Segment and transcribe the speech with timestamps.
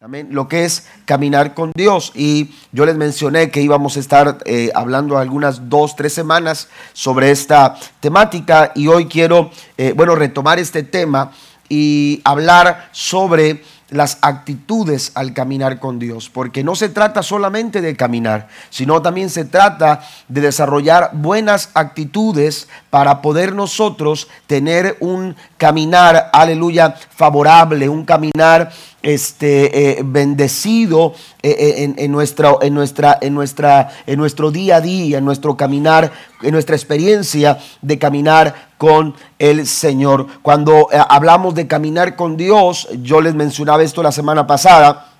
[0.00, 0.28] Amén.
[0.30, 2.12] Lo que es caminar con Dios.
[2.14, 7.32] Y yo les mencioné que íbamos a estar eh, hablando algunas dos, tres semanas sobre
[7.32, 8.70] esta temática.
[8.76, 11.32] Y hoy quiero, eh, bueno, retomar este tema
[11.68, 17.96] y hablar sobre las actitudes al caminar con Dios, porque no se trata solamente de
[17.96, 26.30] caminar, sino también se trata de desarrollar buenas actitudes para poder nosotros tener un caminar,
[26.32, 28.70] aleluya, favorable, un caminar
[29.02, 34.80] este, eh, bendecido eh, eh, en, nuestra, en, nuestra, en, nuestra, en nuestro día a
[34.80, 40.26] día, en nuestro caminar, en nuestra experiencia de caminar con el Señor.
[40.42, 45.12] Cuando hablamos de caminar con Dios, yo les mencionaba esto la semana pasada.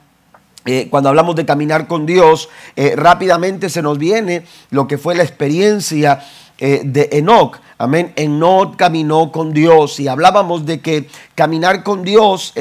[0.91, 2.51] cuando hablamos de caminar con Dios,
[2.97, 6.21] rápidamente se nos viene lo que fue la experiencia
[6.59, 7.59] de Enoch.
[7.79, 8.13] Amén.
[8.17, 12.53] Enoch caminó con Dios y hablábamos de que caminar con Dios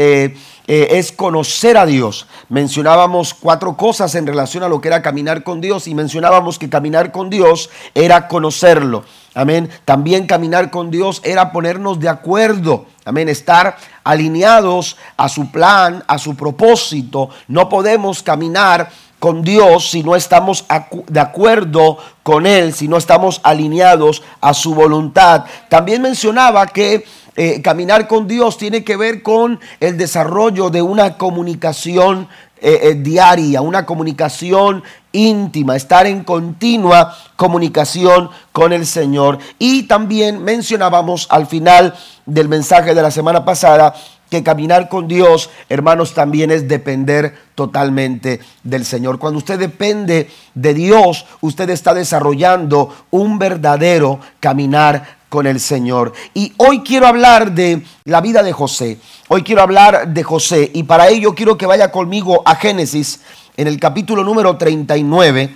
[0.67, 2.27] eh, es conocer a Dios.
[2.49, 6.69] Mencionábamos cuatro cosas en relación a lo que era caminar con Dios y mencionábamos que
[6.69, 9.05] caminar con Dios era conocerlo.
[9.33, 9.69] Amén.
[9.85, 12.85] También caminar con Dios era ponernos de acuerdo.
[13.05, 13.29] Amén.
[13.29, 17.29] Estar alineados a su plan, a su propósito.
[17.47, 20.65] No podemos caminar con Dios si no estamos
[21.07, 25.45] de acuerdo con Él, si no estamos alineados a su voluntad.
[25.69, 27.05] También mencionaba que
[27.39, 32.27] eh, caminar con Dios tiene que ver con el desarrollo de una comunicación
[32.59, 39.37] eh, eh, diaria, una comunicación íntima, estar en continua comunicación con el Señor.
[39.59, 41.93] Y también mencionábamos al final
[42.25, 43.93] del mensaje de la semana pasada
[44.31, 49.19] que caminar con Dios, hermanos, también es depender totalmente del Señor.
[49.19, 56.13] Cuando usted depende de Dios, usted está desarrollando un verdadero caminar con el Señor.
[56.33, 58.99] Y hoy quiero hablar de la vida de José.
[59.27, 63.21] Hoy quiero hablar de José y para ello quiero que vaya conmigo a Génesis
[63.57, 65.55] en el capítulo número 39.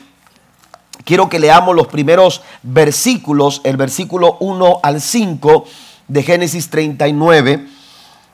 [1.05, 5.65] Quiero que leamos los primeros versículos, el versículo 1 al 5
[6.07, 7.67] de Génesis 39.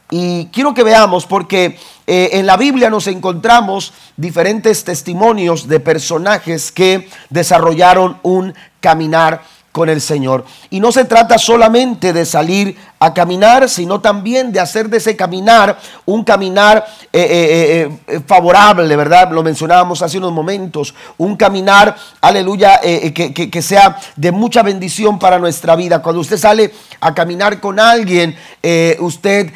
[0.10, 6.72] Y quiero que veamos porque eh, en la Biblia nos encontramos diferentes testimonios de personajes
[6.72, 9.44] que desarrollaron un caminar
[9.78, 10.44] con el Señor.
[10.72, 15.16] Y no se trata solamente de salir a caminar, sino también de hacer de ese
[15.16, 19.32] caminar un caminar eh, eh, eh, favorable, ¿verdad?
[19.32, 25.76] Lo mencionábamos hace unos momentos, un caminar, aleluya, que, sea de mucha bendición para nuestra
[25.76, 26.02] vida.
[26.02, 28.36] Cuando usted sale a caminar con alguien,
[29.00, 29.52] usted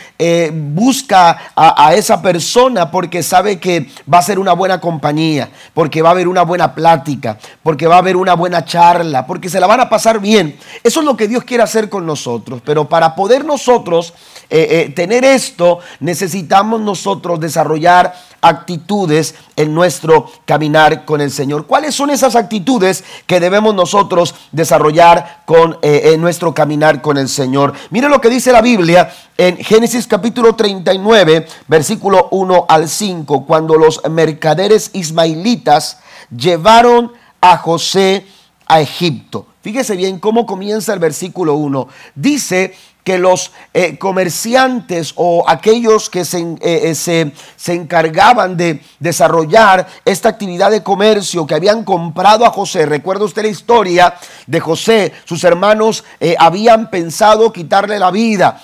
[0.53, 6.01] busca a, a esa persona porque sabe que va a ser una buena compañía, porque
[6.01, 9.59] va a haber una buena plática, porque va a haber una buena charla, porque se
[9.59, 10.57] la van a pasar bien.
[10.83, 14.13] Eso es lo que Dios quiere hacer con nosotros, pero para poder nosotros
[14.49, 21.67] eh, eh, tener esto, necesitamos nosotros desarrollar actitudes en nuestro caminar con el Señor.
[21.67, 27.73] ¿Cuáles son esas actitudes que debemos nosotros desarrollar con eh, nuestro caminar con el Señor?
[27.91, 33.77] Mire lo que dice la Biblia en Génesis capítulo 39, versículo 1 al 5, cuando
[33.77, 35.99] los mercaderes ismaelitas
[36.35, 38.25] llevaron a José
[38.67, 39.47] a Egipto.
[39.61, 41.87] Fíjese bien cómo comienza el versículo 1.
[42.15, 48.81] Dice que los eh, comerciantes o aquellos que se, eh, eh, se, se, encargaban de
[48.99, 54.13] desarrollar esta actividad de comercio que habían comprado a José, recuerda usted la historia
[54.45, 56.03] de José, sus hermanos
[56.37, 58.61] habían pensado quitarle la vida.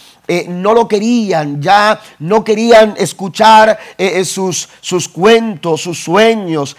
[0.49, 3.79] no lo querían, ya no querían escuchar
[4.25, 6.75] sus, sus cuentos, sus sueños,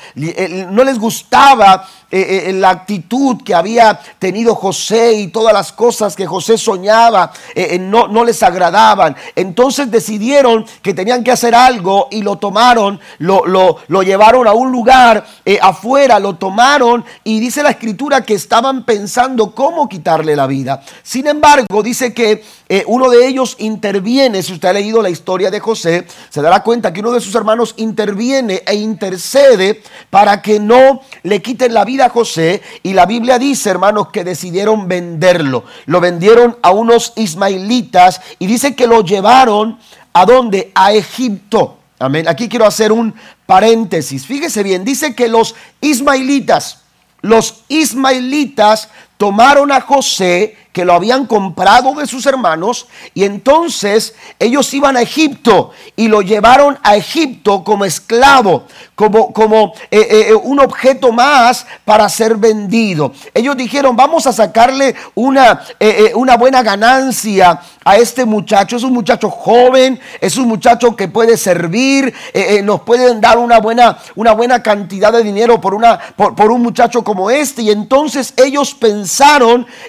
[0.71, 6.17] no les gustaba eh, eh, la actitud que había tenido José y todas las cosas
[6.17, 9.15] que José soñaba eh, no, no, les agradaban.
[9.37, 14.55] Entonces decidieron que tenían que hacer algo y lo tomaron, lo, lo, lo llevaron a
[14.55, 15.27] un lugar
[15.61, 20.83] afuera, lo tomaron y dice la escritura que estaban pensando cómo quitarle la vida.
[21.03, 22.43] Sin embargo, dice que
[22.87, 26.93] uno de ellos interviene, si usted ha leído la historia de José, se dará cuenta
[26.93, 31.98] que uno de sus hermanos interviene e intercede para que no le quiten la vida
[32.03, 35.65] a José y la Biblia dice, hermanos, que decidieron venderlo.
[35.87, 39.79] Lo vendieron a unos ismaelitas y dice que lo llevaron
[40.13, 40.73] a dónde?
[40.75, 41.79] A Egipto.
[41.99, 42.29] Amén.
[42.29, 43.15] Aquí quiero hacer un
[43.47, 44.27] paréntesis.
[44.27, 46.83] Fíjese bien, dice que los ismaelitas,
[47.23, 48.89] los ismaelitas
[49.19, 55.03] tomaron a José que lo habían comprado de sus hermanos y entonces ellos iban a
[55.03, 58.63] Egipto y lo llevaron a Egipto como esclavo,
[58.95, 63.13] como, como eh, eh, eh, un objeto más para ser vendido.
[63.35, 65.65] Ellos dijeron, vamos a sacarle una,
[66.15, 68.77] una buena ganancia a este muchacho.
[68.77, 72.15] Es un muchacho joven, es un muchacho que puede servir,
[72.63, 76.63] nos pueden dar una buena, una buena cantidad de dinero por, una, por, por un
[76.63, 77.63] muchacho como este.
[77.63, 79.08] Y entonces ellos pensaron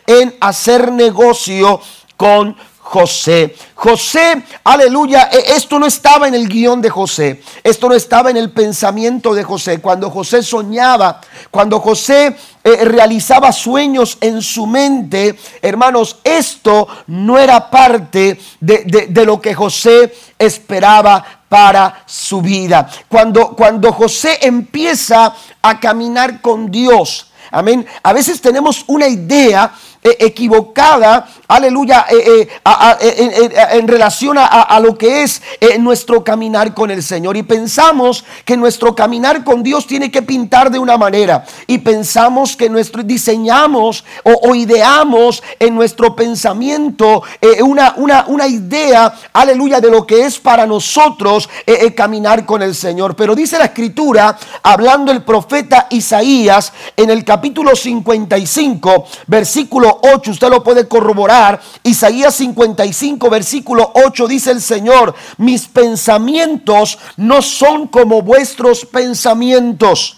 [0.07, 1.81] en hacer negocio
[2.15, 2.55] con
[2.89, 3.55] José.
[3.75, 8.37] José, aleluya, e, esto no estaba en el guion de José, esto no estaba en
[8.37, 9.79] el pensamiento de José.
[9.79, 11.21] Cuando José soñaba,
[11.51, 19.25] cuando José eh, realizaba sueños en su mente, hermanos, esto no era parte de, de
[19.25, 22.89] lo que José esperaba para su vida.
[23.07, 30.15] Cuando, cuando José empieza a caminar con Dios, amén, a veces tenemos una idea eh,
[30.19, 35.41] equivocada, aleluya, eh, eh, en relación a, lo que es
[35.77, 37.35] nuestro caminar con el Señor.
[37.35, 41.43] Y pensamos que nuestro caminar con Dios tiene que pintar de una manera.
[41.67, 47.23] Y pensamos que nuestro, diseñamos o, ideamos en nuestro pensamiento
[47.61, 51.49] una, una, una, idea, aleluya, de lo que es para nosotros
[51.93, 53.17] caminar con el Señor.
[53.17, 57.38] Pero dice la escritura, hablando el profeta Isaías en el capítulo
[57.75, 61.61] 55, versículo 8, usted lo puede corroborar.
[61.83, 70.17] Isaías 55, versículo 8 dice el Señor, mis pensamientos no son como vuestros pensamientos.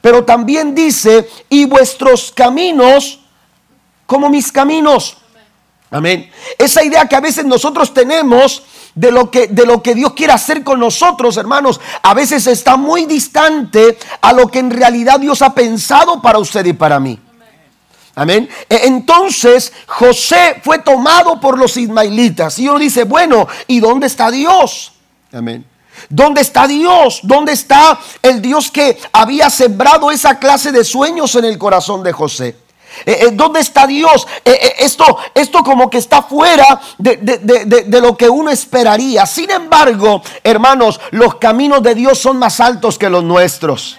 [0.00, 3.20] Pero también dice, y vuestros caminos
[4.06, 5.16] como mis caminos.
[5.90, 6.30] Amén.
[6.58, 8.62] Esa idea que a veces nosotros tenemos
[8.94, 12.76] de lo que de lo que Dios quiere hacer con nosotros, hermanos, a veces está
[12.76, 17.18] muy distante a lo que en realidad Dios ha pensado para usted y para mí.
[18.14, 18.48] Amén.
[18.68, 22.58] E, entonces José fue tomado por los ismaelitas.
[22.58, 24.92] Y uno dice, bueno, ¿y dónde está Dios?
[25.32, 25.64] Amén.
[26.08, 27.20] ¿Dónde está Dios?
[27.22, 32.12] ¿Dónde está el Dios que había sembrado esa clase de sueños en el corazón de
[32.12, 32.56] José?
[33.06, 34.26] Eh, eh, ¿Dónde está Dios?
[34.44, 35.04] Eh, esto,
[35.34, 39.26] esto como que está fuera de, de, lo que uno esperaría.
[39.26, 43.98] Sin embargo, hermanos, los caminos de Dios son más altos que los nuestros.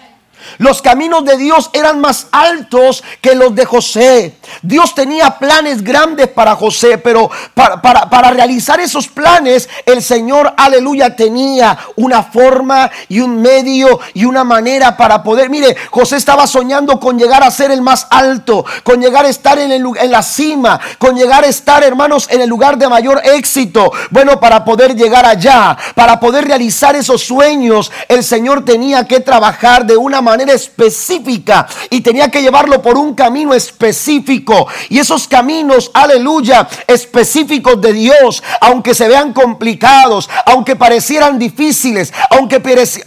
[0.58, 4.36] Los caminos de Dios eran más altos que los de José.
[4.62, 11.78] Dios tenía planes grandes para José, pero para, realizar esos planes, el Señor, aleluya, tenía
[11.96, 15.50] una forma y un medio y una manera para poder.
[15.50, 19.58] Mire, José estaba soñando con llegar a ser el más alto, con llegar a estar
[19.60, 23.92] en, en la cima, con llegar a estar, hermanos, en el lugar de mayor éxito.
[24.10, 29.86] Bueno, para poder llegar allá, para poder realizar esos sueños, el Señor tenía que trabajar
[29.86, 34.68] de una manera manera específica y tenía que llevarlo por un camino específico.
[34.90, 42.60] Y esos caminos, aleluya, específicos de Dios, aunque se vean complicados, aunque parecieran difíciles, aunque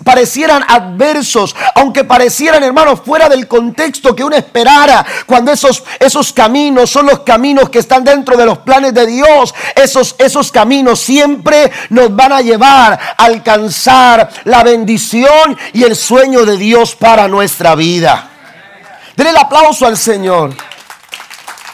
[0.05, 6.91] parecieran adversos, aunque parecieran, hermanos, fuera del contexto que uno esperara, cuando esos, esos caminos
[6.91, 11.73] son los caminos que están dentro de los planes de Dios, esos, esos caminos siempre
[11.91, 17.75] nos van a llevar a alcanzar la bendición y el sueño de Dios para nuestra
[17.75, 18.29] vida.
[19.17, 20.55] Denle el aplauso al Señor.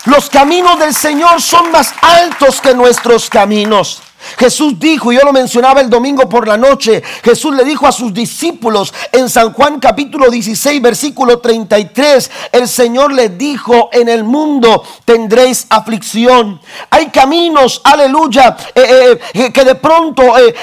[0.05, 4.03] Los caminos del Señor son más altos que nuestros caminos.
[4.39, 7.93] Jesús dijo, y yo lo mencionaba el domingo por la noche, Jesús le dijo a
[7.93, 14.25] sus discípulos en San Juan capítulo 16, versículo 33, el Señor le dijo, en el
[14.25, 16.61] mundo tendréis aflicción.
[16.91, 20.55] Hay caminos, aleluya, eh, eh, que de pronto eh,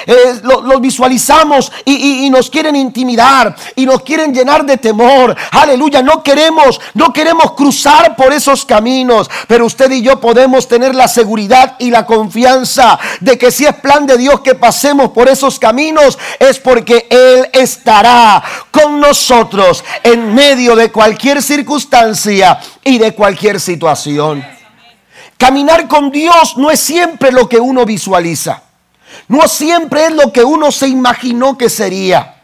[0.42, 5.36] los visualizamos y, nos quieren intimidar y nos quieren llenar de temor.
[5.50, 10.94] Aleluya, no queremos, no queremos cruzar por esos caminos, pero usted y yo podemos tener
[10.94, 15.58] la seguridad y la confianza de que es plan de Dios que pasemos por esos
[15.58, 23.60] caminos, es porque Él estará con nosotros en medio de cualquier circunstancia y de cualquier
[23.60, 24.44] situación.
[25.36, 28.62] Caminar con Dios no es siempre lo que uno visualiza.
[29.28, 32.39] No siempre es lo que uno se imaginó que sería.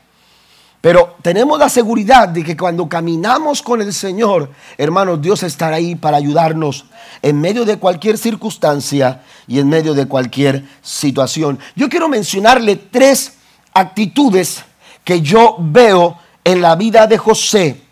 [0.86, 5.96] Pero tenemos la seguridad de que cuando caminamos con el Señor, hermanos, Dios estará ahí
[5.96, 6.84] para ayudarnos
[7.22, 11.58] en medio de cualquier circunstancia y en medio de cualquier situación.
[11.74, 13.32] Yo quiero mencionarle tres
[13.74, 14.62] actitudes
[15.02, 17.82] que yo veo en la vida de José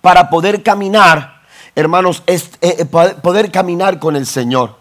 [0.00, 1.42] para poder caminar,
[1.76, 4.76] hermanos, eh, eh, poder caminar con el Señor.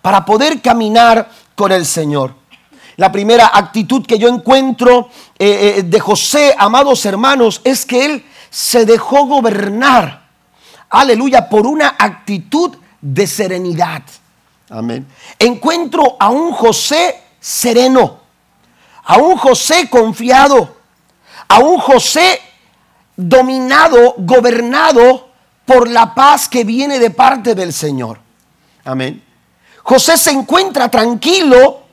[0.00, 2.45] Para poder caminar con el Señor.
[2.96, 8.86] La primera actitud que yo encuentro eh, de José, amados hermanos, es que él se
[8.86, 10.28] dejó gobernar,
[10.88, 14.02] aleluya, por una actitud de serenidad.
[14.70, 15.06] Amén.
[15.38, 18.18] Encuentro a un José sereno,
[19.04, 20.76] a un José confiado,
[21.48, 22.40] a un José
[23.14, 25.28] dominado, gobernado
[25.64, 28.18] por la paz que viene de parte del Señor.
[28.84, 29.22] Amén.
[29.82, 31.85] José se encuentra tranquilo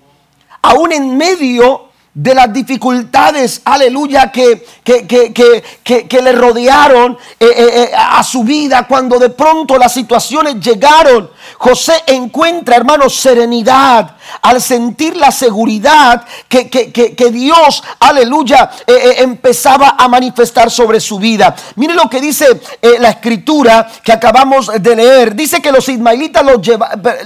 [0.64, 7.84] aún en medio de las dificultades, aleluya, que, que, que, que le rodearon eh, eh,
[7.84, 11.32] eh, a su vida cuando de pronto las situaciones llegaron.
[11.58, 20.72] José encuentra, hermanos, serenidad al sentir la seguridad que, que Dios, aleluya, empezaba a manifestar
[20.72, 21.56] sobre su vida.
[21.76, 22.62] Mire lo que dice
[23.00, 25.36] la escritura que acabamos de leer.
[25.36, 26.62] Dice que los ismaelitas lo,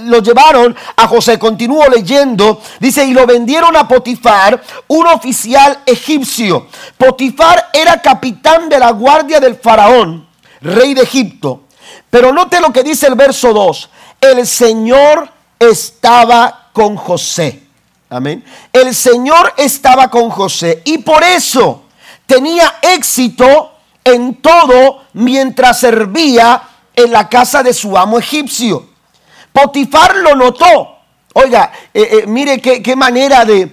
[0.02, 1.38] lo llevaron a José.
[1.38, 2.60] Continúo leyendo.
[2.80, 6.66] Dice, y lo vendieron a Potifar un oficial egipcio.
[6.96, 10.26] Potifar era capitán de la guardia del faraón,
[10.60, 11.62] rey de Egipto.
[12.10, 13.90] Pero note lo que dice el verso 2.
[14.20, 17.62] El Señor estaba con José.
[18.10, 18.44] Amén.
[18.72, 21.84] El Señor estaba con José y por eso
[22.26, 23.72] tenía éxito
[24.02, 26.62] en todo mientras servía
[26.94, 28.88] en la casa de su amo egipcio.
[29.52, 30.98] Potifar lo notó
[31.40, 33.70] Oiga, eh, eh, mire qué, manera de,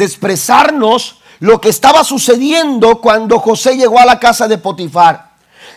[0.00, 5.30] expresarnos lo que estaba sucediendo cuando José llegó a la casa de Potifar.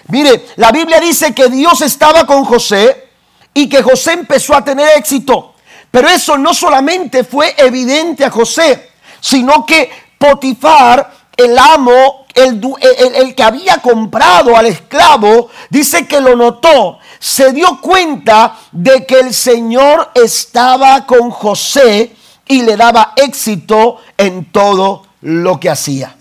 [0.08, 3.07] Mire, la Biblia dice que Dios estaba con José
[3.58, 5.56] y que José empezó a tener éxito.
[5.90, 12.62] Pero eso no solamente fue evidente a José, sino que Potifar, el amo, el,
[13.16, 19.22] el, que había comprado al esclavo, dice que lo notó se dio cuenta de que
[19.22, 22.16] el Señor estaba con José
[22.48, 26.16] y le daba éxito en todo lo que hacía.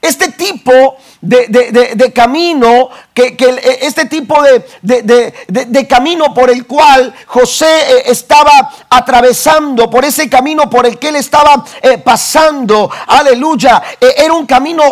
[0.00, 3.36] Este tipo de, camino, que,
[3.80, 10.86] este tipo de, camino por el cual José eh, estaba atravesando, por ese camino por
[10.86, 14.82] el que él estaba eh, pasando, aleluya, eh, era un camino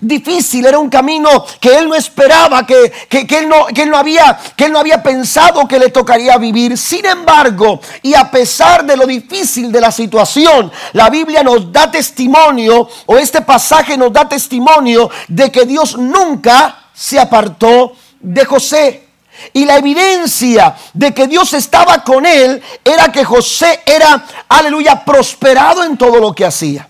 [0.00, 4.38] difícil, era un camino que él no esperaba, que, él no, que, él no había,
[4.56, 6.76] que él no había pensado que le tocaría vivir.
[6.78, 11.90] Sin embargo, y a pesar de lo difícil de la situación, la Biblia nos da
[11.90, 19.08] testimonio, o este pasaje nos da testimonio de que Dios nunca se apartó de José.
[19.54, 25.82] Y la evidencia de que Dios estaba con él era que José era, aleluya, prosperado
[25.84, 26.88] en todo lo que hacía.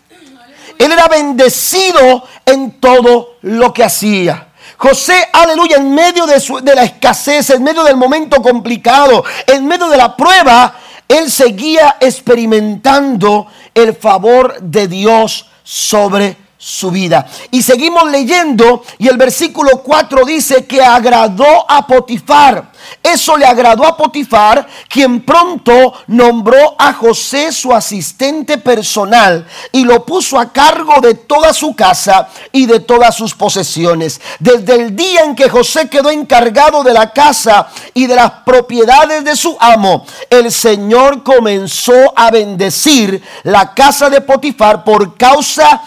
[0.76, 4.48] Él era bendecido en todo lo que hacía.
[4.76, 9.88] José, aleluya, en medio de, de, la escasez, en medio del momento complicado, en medio
[9.88, 10.74] de la prueba,
[11.06, 17.26] él seguía experimentando el favor de Dios sobre su vida.
[17.50, 22.70] Y seguimos leyendo y el versículo 4 dice que agradó a Potifar.
[23.02, 30.06] Eso le agradó a Potifar, quien pronto nombró a José su asistente personal y lo
[30.06, 34.20] puso a cargo de toda su casa y de todas sus posesiones.
[34.38, 39.24] Desde el día en que José quedó encargado de la casa y de las propiedades
[39.24, 45.82] de su amo, el Señor comenzó a bendecir la casa de Potifar por causa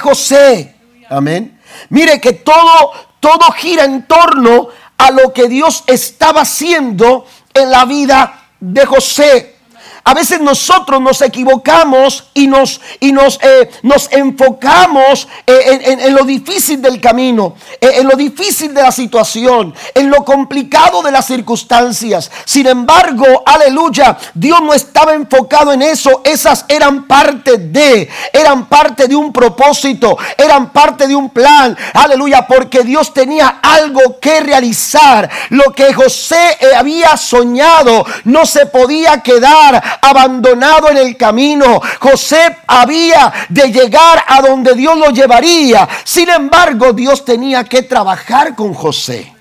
[0.00, 0.74] José.
[1.08, 1.58] Amén.
[1.88, 7.84] Mire que todo, todo gira en torno a lo que Dios estaba haciendo en la
[7.84, 9.56] vida de José.
[10.04, 16.24] A veces nosotros nos equivocamos y nos, y nos, eh, nos enfocamos eh, en, lo
[16.24, 21.26] difícil del camino, eh, en lo difícil de la situación, en lo complicado de las
[21.26, 22.30] circunstancias.
[22.44, 26.22] Sin embargo, aleluya, Dios no estaba enfocado en eso.
[26.24, 31.76] Esas eran parte de, eran parte de un propósito, eran parte de un plan.
[31.92, 35.28] Aleluya, porque Dios tenía algo que realizar.
[35.50, 41.80] Lo que José había soñado no se podía quedar abandonado en el camino.
[42.00, 45.88] José había de llegar a donde Dios lo llevaría.
[46.04, 49.34] Sin embargo, Dios tenía que trabajar con José.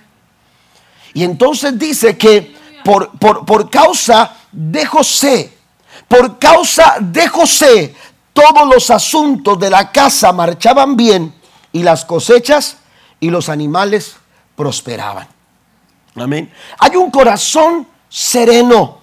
[1.14, 5.58] Y entonces dice que por, por, causa de José,
[6.08, 7.96] por causa de José,
[8.34, 11.34] todos los asuntos de la casa marchaban bien
[11.72, 12.78] y las cosechas
[13.20, 14.16] y los animales
[14.56, 15.28] prosperaban.
[16.16, 16.52] Amén.
[16.80, 18.99] Hay un corazón sereno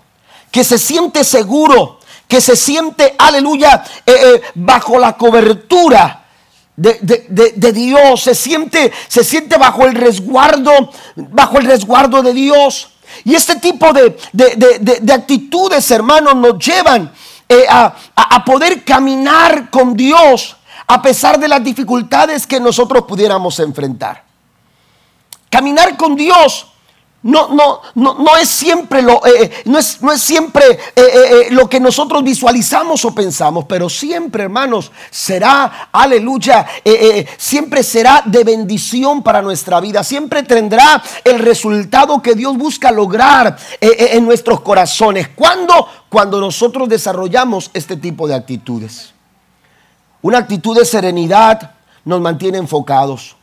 [0.57, 6.25] que se siente seguro, que se siente, aleluya, eh, eh, bajo la cobertura
[6.75, 10.73] de, Dios, se siente, se siente bajo el resguardo,
[11.15, 12.89] bajo el resguardo de Dios.
[13.25, 14.17] Y este tipo de,
[15.13, 17.13] actitudes, hermanos, nos llevan
[17.51, 23.61] eh, a, a poder caminar con Dios a pesar de las dificultades que nosotros pudiéramos
[23.61, 24.25] enfrentar.
[25.51, 26.69] Caminar con Dios
[27.27, 31.49] no, no, no, no es siempre lo, eh, eh, no es, no es siempre eh,
[31.51, 36.67] lo que nosotros visualizamos o pensamos, pero siempre, hermanos, será, aleluya,
[37.37, 43.57] siempre será de bendición para nuestra vida, siempre tendrá el resultado que Dios busca lograr
[43.81, 45.29] en nuestros corazones.
[45.35, 45.89] ¿Cuándo?
[46.09, 49.13] Cuando nosotros desarrollamos este tipo de actitudes.
[50.23, 51.73] Una actitud de serenidad
[52.05, 53.36] nos mantiene enfocados.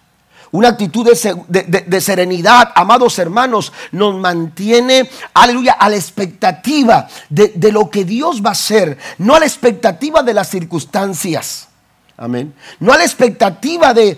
[0.53, 1.03] Una actitud
[1.49, 8.49] de, serenidad, amados hermanos, nos mantiene, aleluya, a la expectativa de, lo que Dios va
[8.49, 11.69] a hacer, no a la expectativa de las circunstancias.
[12.15, 12.53] Amén.
[12.79, 14.15] No a la expectativa de,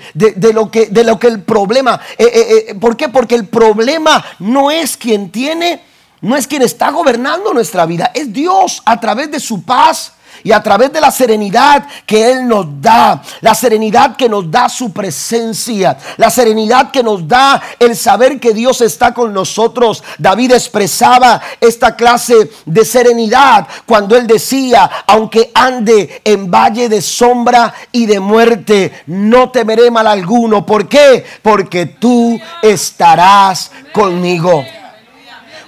[0.53, 2.01] lo, que, de lo que el problema.
[2.17, 3.07] Eh, eh, eh, ¿Por qué?
[3.07, 5.83] Porque el problema no es quien tiene,
[6.19, 10.11] no es quien está gobernando nuestra vida, es Dios a través de su paz
[10.45, 14.69] y a través de la serenidad que Él nos da, la serenidad que nos da
[14.69, 20.03] su presencia, la serenidad que nos da el saber que Dios está con nosotros.
[20.19, 27.73] David expresaba esta clase de serenidad cuando Él decía, aunque ande en valle de sombra
[27.91, 30.63] y de muerte, no temeré mal alguno.
[30.63, 31.25] ¿Por qué?
[31.41, 34.63] Porque tú estarás conmigo.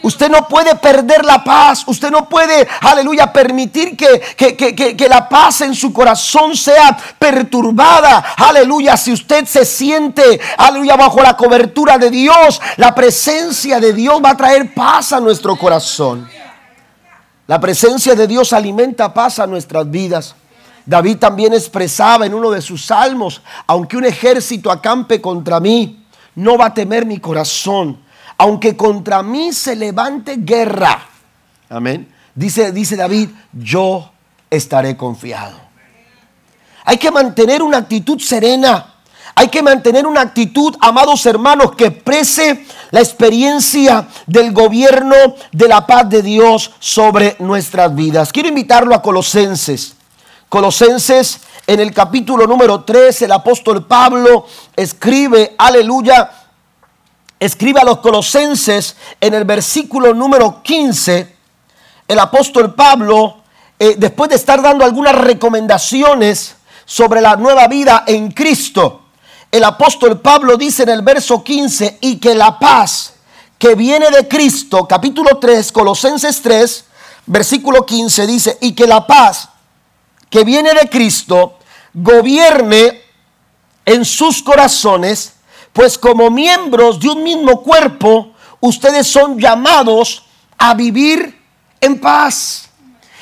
[0.03, 1.83] Usted no puede perder la paz.
[1.87, 8.23] Usted no puede, aleluya, permitir que, que, la paz en su corazón sea perturbada.
[8.37, 14.21] Aleluya, si usted se siente, aleluya, bajo la cobertura de Dios, la presencia de Dios
[14.23, 16.29] va a traer paz a nuestro corazón.
[17.47, 20.35] La presencia de Dios alimenta paz a nuestras vidas.
[20.85, 26.57] David también expresaba en uno de sus salmos, aunque un ejército acampe contra mí, no
[26.57, 28.06] va a temer mi corazón
[28.37, 31.07] aunque contra mí se levante guerra.
[31.69, 32.13] Amén.
[32.35, 34.11] Dice, dice David, yo
[34.49, 35.57] estaré confiado.
[36.85, 38.93] Hay que mantener una actitud serena.
[39.35, 45.15] Hay que mantener una actitud, amados hermanos, que exprese la experiencia del gobierno
[45.51, 48.31] de la paz de Dios sobre nuestras vidas.
[48.31, 49.95] Quiero invitarlo a Colosenses.
[50.49, 56.31] Colosenses en el capítulo número 3, el apóstol Pablo escribe, aleluya,
[57.39, 61.35] escribe a los colosenses en el versículo número 15,
[62.07, 63.37] el apóstol Pablo,
[63.79, 69.01] eh, después de estar dando algunas recomendaciones sobre la nueva vida en Cristo,
[69.51, 73.13] el apóstol Pablo dice en el verso 15, y que la paz
[73.57, 76.85] que viene de Cristo, capítulo 3, Colosenses 3,
[77.27, 79.49] versículo 15, dice, y que la paz
[80.29, 81.57] que viene de Cristo
[81.93, 83.01] gobierne
[83.85, 85.33] en sus corazones,
[85.77, 90.23] pues como miembros de un mismo cuerpo, ustedes son llamados
[90.57, 91.39] a vivir
[91.79, 92.69] en paz.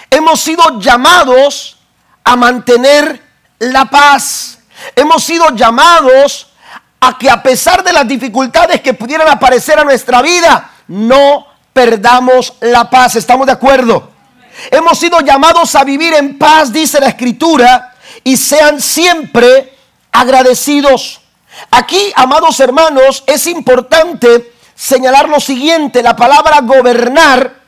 [0.09, 1.75] Hemos sido llamados
[2.23, 3.21] a mantener
[3.59, 4.59] la paz.
[4.95, 6.47] Hemos sido llamados
[7.01, 12.53] a que a pesar de las dificultades que pudieran aparecer a nuestra vida, no perdamos
[12.61, 13.17] la paz.
[13.17, 14.11] ¿Estamos de acuerdo?
[14.71, 19.77] Hemos sido llamados a vivir en paz, dice la escritura, y sean siempre
[20.09, 21.19] agradecidos.
[21.71, 27.61] Aquí, amados hermanos, es importante señalar lo siguiente, la palabra gobernar,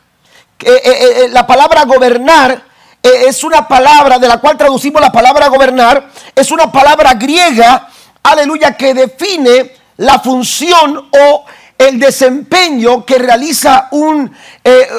[0.60, 2.68] eh, eh, eh, la palabra gobernar
[3.02, 7.88] es una palabra de la cual traducimos la palabra gobernar, es una palabra griega,
[8.24, 11.46] aleluya, que define la función o
[11.78, 14.36] el desempeño que realiza un,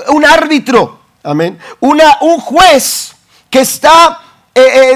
[0.09, 3.13] un árbitro, amén, una, un juez
[3.51, 4.21] que está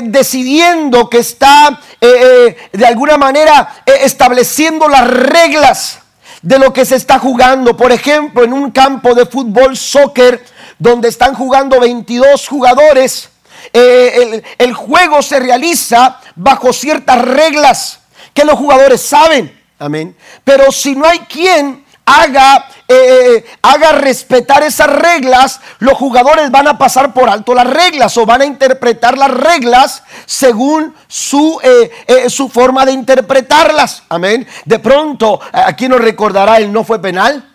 [0.05, 6.01] decidiendo, que está eh, de alguna manera estableciendo las reglas
[6.43, 7.77] de lo que se está jugando.
[7.77, 10.45] Por ejemplo, en un campo de fútbol, soccer,
[10.79, 13.29] donde están jugando 22 jugadores,
[13.73, 18.01] el, el juego se realiza bajo ciertas reglas
[18.35, 19.61] que los jugadores saben.
[19.79, 20.17] Amén.
[20.45, 26.69] Pero si no hay quien haga, eh, eh, haga respetar esas reglas, los jugadores van
[26.69, 32.29] a pasar por alto las reglas o van a interpretar las reglas según su, eh,
[32.29, 34.03] su forma de interpretarlas.
[34.09, 34.47] Amén.
[34.65, 37.49] De pronto, aquí nos recordará el no fue penal.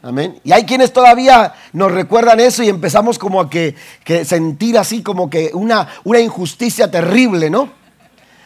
[0.00, 0.40] Amén.
[0.44, 3.74] Y hay quienes todavía nos recuerdan eso y empezamos como a que,
[4.04, 7.77] que sentir así como que una, una injusticia terrible, ¿no?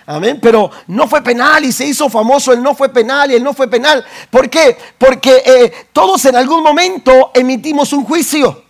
[0.07, 0.39] Amén.
[0.43, 3.55] Pero no fue penal y se hizo famoso el no fue penal y el no
[3.55, 4.05] fue penal.
[4.31, 4.77] ¿Por qué?
[4.99, 8.65] Porque eh, todos en algún momento emitimos un juicio.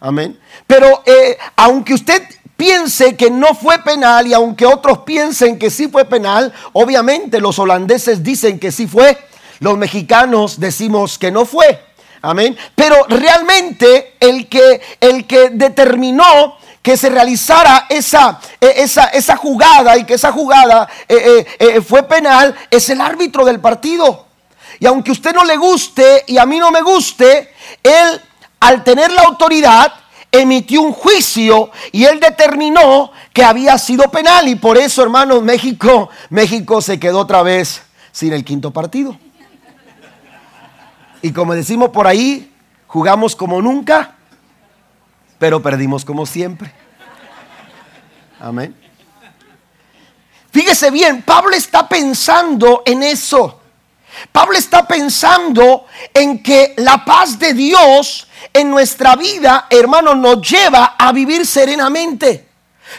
[0.00, 0.38] Amén.
[0.66, 2.22] Pero eh, aunque usted
[2.56, 7.58] piense que no fue penal y aunque otros piensen que sí fue penal, obviamente los
[7.58, 9.18] holandeses dicen que sí fue,
[9.60, 11.80] los mexicanos decimos que no fue.
[12.22, 12.56] Amén.
[12.74, 19.96] Pero realmente el que, el que determinó que se realizara esa, e, esa, esa jugada
[19.96, 24.26] y que esa jugada eh, eh, eh, fue penal es el árbitro del partido.
[24.80, 28.20] Y aunque a usted no le guste y a mí no me guste, Él,
[28.58, 29.92] al tener la autoridad,
[30.32, 34.48] emitió un juicio y Él determinó que había sido penal.
[34.48, 39.16] Y por eso, hermanos, México, México se quedó otra vez sin el quinto partido.
[41.20, 42.52] Y como decimos por ahí,
[42.88, 44.16] jugamos como nunca,
[45.42, 46.72] pero perdimos como siempre.
[48.38, 48.76] Amén.
[50.52, 53.60] Fíjese bien, Pablo está pensando en eso.
[54.30, 60.94] Pablo está pensando en que la paz de Dios en nuestra vida, hermano, nos lleva
[60.96, 62.46] a vivir serenamente.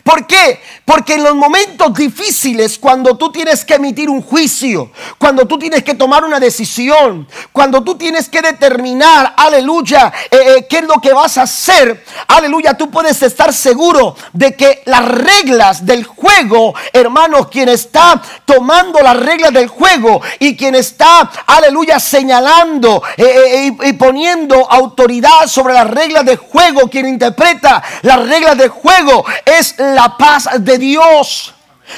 [0.03, 0.60] ¿Por qué?
[0.86, 5.84] Porque en los momentos difíciles, cuando tú tienes que emitir un juicio, cuando tú tienes
[5.84, 10.95] que tomar una decisión, cuando tú tienes que determinar, aleluya, eh, eh, qué es lo
[10.95, 16.73] que vas a hacer, aleluya, tú puedes estar seguro de que las reglas del juego,
[16.91, 23.93] hermano, quien está tomando las reglas del juego y quien está, aleluya, señalando eh, y
[23.93, 30.15] poniendo autoridad sobre las reglas del juego, quien interpreta las reglas del juego, es la
[30.17, 31.54] paz de Dios.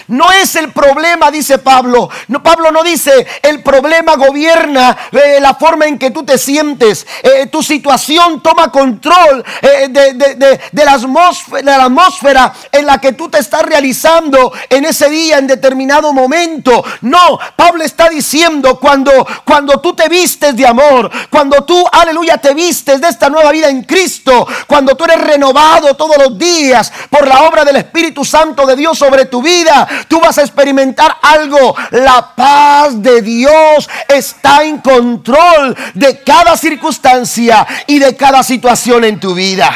[0.08, 2.10] No es el problema, dice Pablo.
[2.28, 7.06] No, Pablo no dice, el problema gobierna eh, la forma en que tú te sientes.
[7.24, 13.13] Eh, tu situación toma control eh, de, la atmósfera, de, la atmósfera, en la que
[13.13, 16.84] tú te estás realizando en ese día, en determinado momento.
[17.02, 22.54] No, Pablo está diciendo, cuando, cuando tú te vistes de amor, cuando tú, aleluya, te
[22.54, 27.28] vistes de esta nueva vida en Cristo, cuando tú eres renovado todos los días por
[27.28, 29.74] la obra del Espíritu Santo de Dios sobre tu vida
[30.07, 31.75] tú vas a experimentar algo.
[31.91, 39.19] La paz de Dios está en control de cada circunstancia y de cada situación en
[39.19, 39.71] tu vida.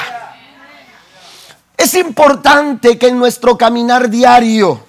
[1.77, 4.85] Es importante que en nuestro caminar diario,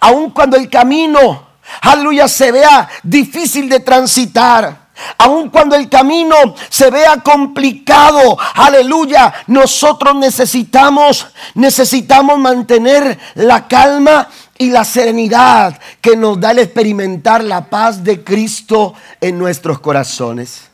[0.00, 1.46] aun cuando el camino,
[1.80, 4.86] aleluya, se vea difícil de transitar,
[5.18, 6.36] Aun cuando el camino
[6.70, 16.40] se vea complicado, aleluya, nosotros necesitamos, necesitamos mantener la calma y la serenidad que nos
[16.40, 20.68] da el experimentar la paz de Cristo en nuestros corazones.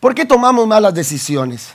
[0.00, 1.74] ¿Por qué tomamos malas decisiones?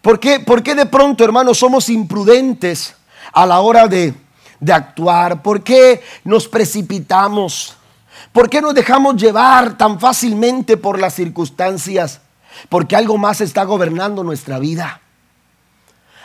[0.00, 2.94] ¿Por qué, de pronto, hermanos, somos imprudentes
[3.32, 4.14] a la hora de,
[4.60, 5.42] de actuar?
[5.42, 7.76] ¿Por qué nos precipitamos?
[8.32, 12.20] ¿Por qué nos dejamos llevar tan fácilmente por las circunstancias?
[12.68, 15.00] Porque algo más está gobernando nuestra vida.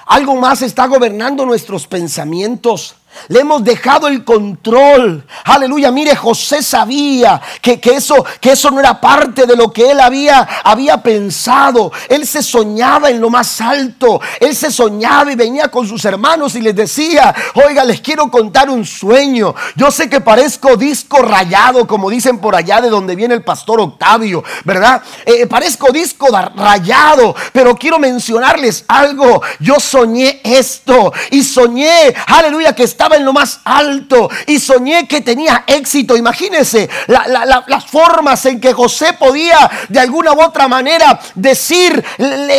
[0.08, 2.96] Algo más está gobernando nuestros pensamientos.
[3.28, 5.26] Le hemos dejado el control.
[5.44, 5.92] Aleluya.
[5.92, 10.48] Mire, José sabía que, eso, que eso no era parte de lo que él había,
[10.64, 11.92] había pensado.
[12.08, 14.20] Él se soñaba en lo más alto.
[14.40, 18.70] Él se soñaba y venía con sus hermanos y les decía, oiga, les quiero contar
[18.70, 19.54] un sueño.
[19.76, 23.80] Yo sé que parezco disco rayado, como dicen por allá de donde viene el pastor
[23.80, 25.02] Octavio, ¿verdad?
[25.26, 29.42] Eh, parezco disco rayado, pero quiero mencionarles algo.
[29.60, 35.22] Yo soñé esto y soñé, aleluya, que estaba en lo más alto y soñé que
[35.22, 36.18] tenía éxito.
[36.18, 42.04] Imagínense las formas en que José podía de alguna u otra manera decir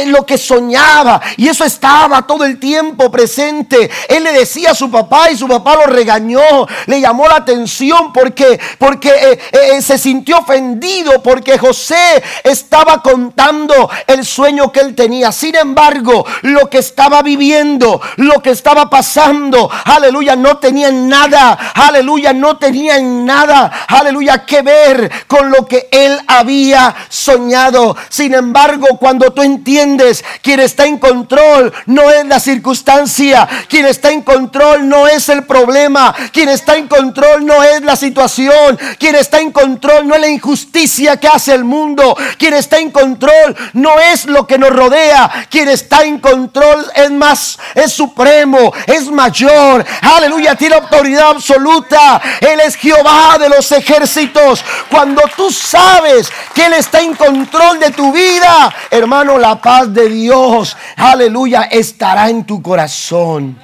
[0.07, 1.21] lo que soñaba.
[1.37, 3.91] Y eso estaba todo el tiempo presente.
[4.09, 8.11] Él le decía a su papá y su papá lo regañó, le llamó la atención
[8.11, 14.95] porque, porque eh, eh, se sintió ofendido porque José estaba contando el sueño que él
[14.95, 15.33] tenía.
[15.33, 22.33] Sin embargo, lo que estaba viviendo, lo que estaba pasando, aleluya no tenían nada, aleluya,
[22.33, 27.97] no tenían nada, aleluya, que ver con lo que él había soñado.
[28.09, 34.11] Sin embargo, cuando tú entiendes quién está en control, no es la circunstancia, quien está
[34.11, 39.15] en control no es el problema, quien está en control no es la situación, quien
[39.17, 43.57] está en control no es la injusticia que hace el mundo, quien está en control
[43.75, 49.11] no es lo que nos rodea, quien está en control es más, es supremo, es
[49.11, 49.85] mayor.
[50.21, 52.21] Aleluya, tiene autoridad absoluta.
[52.43, 54.63] Él es Jehová de los ejércitos.
[54.91, 60.11] Cuando tú sabes que Él está en control de tu vida, hermano, la paz de
[60.11, 63.59] Dios, aleluya, estará en tu corazón.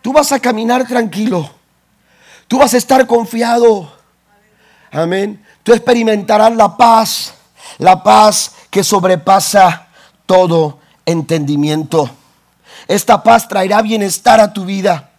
[0.00, 1.50] Tú vas a caminar tranquilo.
[2.48, 3.92] Tú vas a estar confiado.
[4.90, 5.44] Amén.
[5.62, 7.34] Tú experimentarás la paz,
[7.76, 9.88] la paz que sobrepasa
[10.24, 12.08] todo entendimiento.
[12.88, 15.09] Esta paz traerá bienestar a tu vida.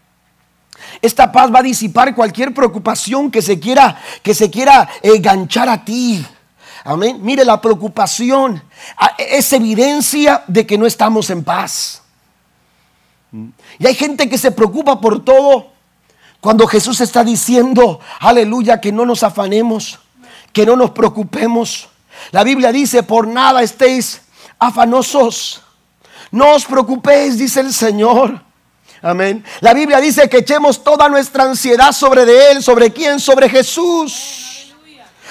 [1.01, 5.83] Esta paz va a disipar cualquier preocupación que se quiera, que se quiera enganchar a
[5.83, 6.25] ti.
[6.83, 7.19] Amén.
[7.21, 8.63] Mire, la preocupación
[8.97, 12.01] ah, es evidencia de que no estamos en paz.
[13.79, 15.71] Y hay gente que se preocupa por todo.
[16.39, 19.99] Cuando Jesús está diciendo, aleluya, que no nos afanemos,
[20.51, 21.89] que no nos preocupemos.
[22.31, 24.21] La Biblia dice, por nada estéis
[24.59, 25.61] afanosos.
[26.31, 28.50] No os preocupéis, dice el Señor.
[29.03, 29.43] Amén.
[29.61, 32.63] La Biblia dice que echemos toda nuestra ansiedad sobre de Él.
[32.63, 33.19] ¿Sobre quién?
[33.19, 34.73] Sobre Jesús.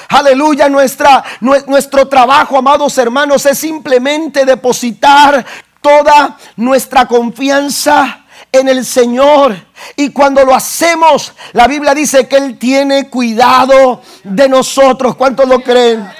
[0.08, 0.68] Aleluya.
[0.68, 5.46] Nuestra, nuestro trabajo, amados hermanos, es simplemente depositar
[5.80, 9.54] toda nuestra confianza en el Señor.
[9.94, 15.14] Y cuando lo hacemos, la Biblia dice que Él tiene cuidado de nosotros.
[15.14, 16.10] ¿Cuántos lo creen?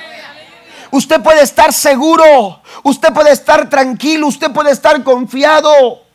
[0.92, 6.09] Usted puede estar seguro, usted puede estar tranquilo, usted puede estar confiado.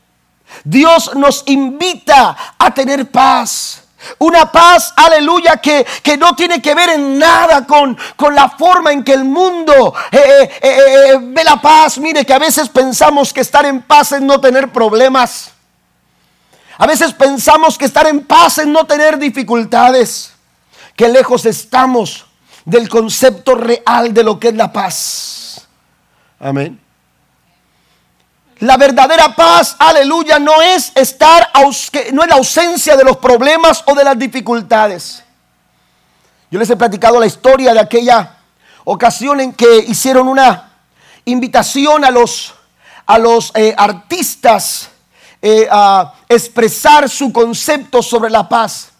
[0.63, 3.83] Dios nos invita a tener paz.
[4.19, 8.91] Una paz, aleluya, que, que, no tiene que ver en nada con, con la forma
[8.91, 11.97] en que el mundo eh, eh, eh, ve la paz.
[11.97, 15.51] Mire que a veces pensamos que estar en paz es no tener problemas.
[16.77, 20.33] A veces pensamos que estar en paz es no tener dificultades.
[20.95, 22.25] Que lejos estamos
[22.63, 25.67] del concepto real de lo que es la paz.
[26.39, 26.84] Amén.
[28.59, 31.49] La verdadera paz, aleluya, no es estar,
[32.13, 35.23] no es la ausencia de los problemas o de las dificultades.
[36.49, 38.37] Yo les he platicado la historia de aquella
[38.85, 40.71] ocasión en que hicieron una
[41.25, 42.53] invitación a los,
[43.05, 44.89] a los eh, artistas
[45.41, 48.91] eh, a expresar su concepto sobre la paz.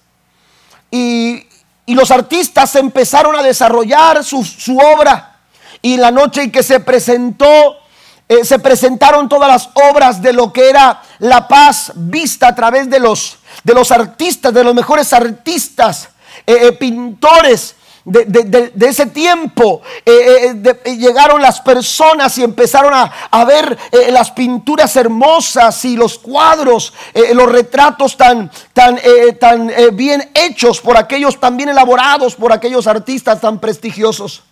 [0.91, 1.47] Y,
[1.87, 5.37] los artistas empezaron a desarrollar su, su obra.
[5.83, 7.77] Y la noche en que se presentó
[8.27, 12.89] eh, se presentaron todas las obras de lo que era la paz vista a través
[12.89, 16.09] de los, de los artistas, de los mejores artistas,
[16.47, 17.75] eh, eh, pintores.
[18.03, 19.81] De, ese tiempo
[20.85, 23.75] llegaron las personas y empezaron a, a ver
[24.11, 26.93] las pinturas hermosas y los cuadros,
[27.33, 28.99] los retratos tan, tan,
[29.39, 34.43] tan bien hechos por aquellos, tan bien elaborados por aquellos artistas tan prestigiosos.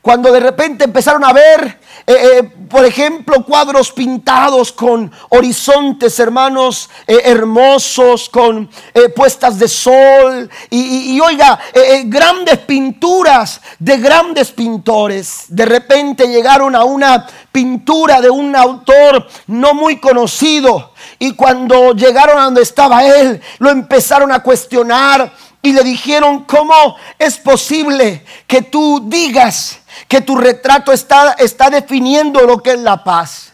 [0.00, 6.88] Cuando de repente empezaron a ver, eh, eh, por ejemplo, cuadros pintados con horizontes, hermanos,
[7.06, 8.70] eh, hermosos, con
[9.14, 11.58] puestas de sol, y, oiga,
[12.04, 15.44] grandes pinturas de grandes pintores.
[15.48, 22.38] De repente llegaron a una pintura de un autor no muy conocido, y cuando llegaron
[22.38, 28.62] a donde estaba él, lo empezaron a cuestionar y le dijeron, ¿cómo es posible que
[28.62, 33.52] tú digas que tu retrato está, está definiendo lo que es la paz.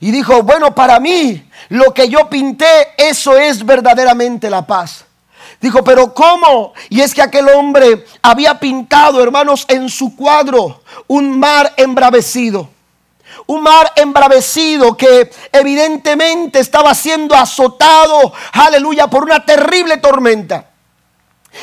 [0.00, 2.66] Y dijo, bueno, para mí lo que yo pinté,
[2.98, 5.04] eso es verdaderamente la paz.
[5.60, 6.74] Dijo, pero ¿cómo?
[6.90, 12.68] Y es que aquel hombre había pintado, hermanos, en su cuadro un mar embravecido.
[13.46, 20.70] Un mar embravecido que evidentemente estaba siendo azotado, aleluya, por una terrible tormenta.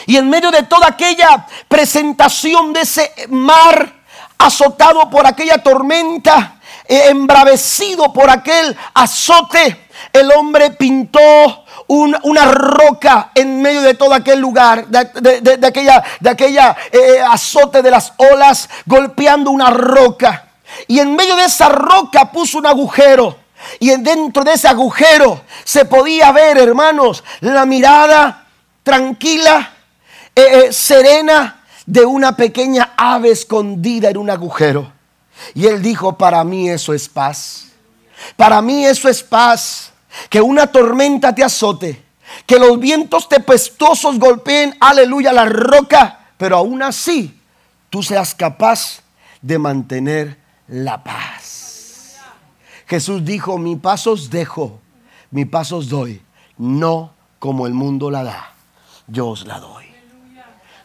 [0.06, 4.03] Y en medio de toda aquella presentación de ese mar,
[4.46, 13.62] azotado por aquella tormenta, eh, embravecido por aquel azote, el hombre pintó una roca en
[13.62, 15.00] medio de todo aquel lugar, de,
[15.66, 20.50] aquella, de aquella eh, azote de las olas, golpeando una roca.
[20.88, 23.38] Y en medio de esa roca puso un agujero.
[23.80, 28.46] Y dentro de ese agujero se podía ver, hermanos, la mirada
[28.84, 29.72] tranquila,
[30.36, 34.92] eh, serena de una pequeña ave escondida en un agujero.
[35.54, 37.72] Y él dijo, para mí eso es paz.
[38.36, 39.92] Para mí eso es paz.
[40.30, 42.04] Que una tormenta te azote.
[42.46, 46.20] Que los vientos tempestuosos golpeen, aleluya, la roca.
[46.38, 47.40] Pero aún así,
[47.90, 49.02] tú seas capaz
[49.42, 52.18] de mantener la paz.
[52.88, 54.80] Jesús dijo, mi paz os dejo,
[55.32, 56.22] mi paz os doy.
[56.58, 58.54] No como el mundo la da,
[59.08, 59.83] yo os la doy.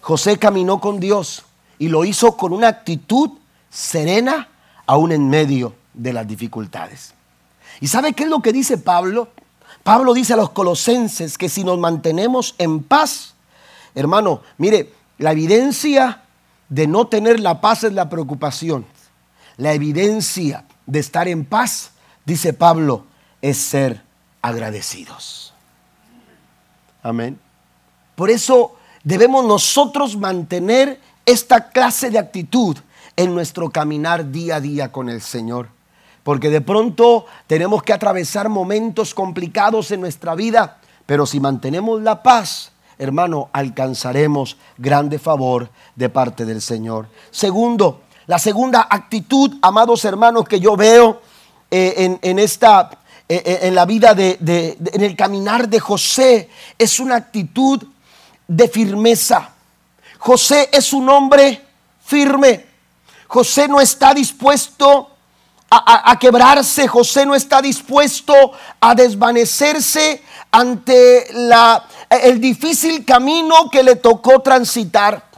[0.09, 1.44] José caminó con Dios
[1.79, 3.33] y lo hizo con una actitud
[3.68, 4.49] serena
[4.87, 7.12] aún en medio de las dificultades.
[7.83, 9.29] ¿Y sabe qué es lo que dice Pablo?
[9.83, 13.35] Pablo dice a los colosenses que si nos mantenemos en paz,
[13.94, 16.23] hermano, mire, la evidencia
[16.71, 18.87] de no tener la paz es la preocupación.
[19.59, 21.90] La evidencia de estar en paz,
[22.25, 23.05] dice Pablo,
[23.42, 24.03] es ser
[24.40, 25.53] agradecidos.
[27.03, 27.38] Amén.
[28.16, 32.76] Por eso debemos nosotros mantener esta clase de actitud
[33.16, 35.68] en nuestro caminar día a día con el Señor.
[36.22, 42.22] Porque de pronto tenemos que atravesar momentos complicados en nuestra vida, pero si mantenemos la
[42.22, 47.08] paz, hermano, alcanzaremos grande favor de parte del Señor.
[47.30, 51.22] Segundo, la segunda actitud, amados hermanos, que yo veo
[51.70, 52.90] eh, en, esta,
[53.28, 54.38] eh, eh, en la vida de,
[54.92, 57.82] en el caminar de José, es una actitud
[58.48, 59.50] de firmeza.
[60.18, 61.64] José es un hombre
[62.04, 62.66] firme.
[63.28, 65.11] José no está dispuesto
[65.70, 73.96] a, quebrarse, José no está dispuesto a desvanecerse ante la, el difícil camino que le
[73.96, 75.28] tocó transitar.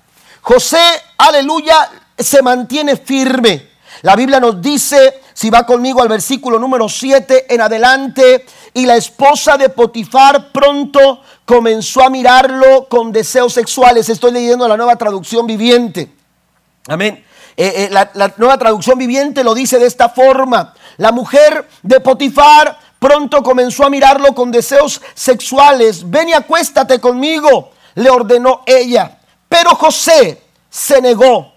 [0.40, 0.80] José,
[1.18, 3.69] aleluya, se mantiene firme.
[4.02, 8.96] La Biblia nos dice, si va conmigo al versículo número 7 en adelante, y la
[8.96, 14.08] esposa de Potifar pronto comenzó a mirarlo con deseos sexuales.
[14.08, 16.10] Estoy leyendo la nueva traducción viviente.
[16.88, 17.24] Amén.
[17.56, 20.72] Eh, eh, la, la nueva traducción viviente lo dice de esta forma.
[20.96, 26.08] La mujer de Potifar pronto comenzó a mirarlo con deseos sexuales.
[26.08, 29.18] Ven y acuéstate conmigo, le ordenó ella.
[29.48, 31.52] Pero José se negó.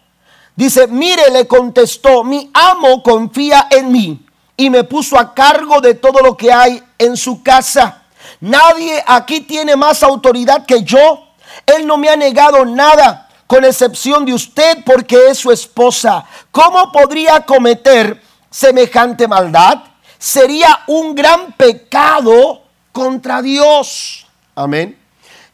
[0.56, 5.96] Dice, mire, le contestó, mi amo confía en mí y me puso a cargo de
[5.96, 8.04] todo lo que hay en su casa.
[8.40, 11.28] Nadie aquí tiene más autoridad que yo.
[11.66, 16.26] Él no me ha negado nada con excepción de usted porque es su esposa.
[16.52, 19.84] ¿Cómo podría cometer semejante maldad?
[20.18, 24.28] Sería un gran pecado contra Dios.
[24.56, 24.98] Amén.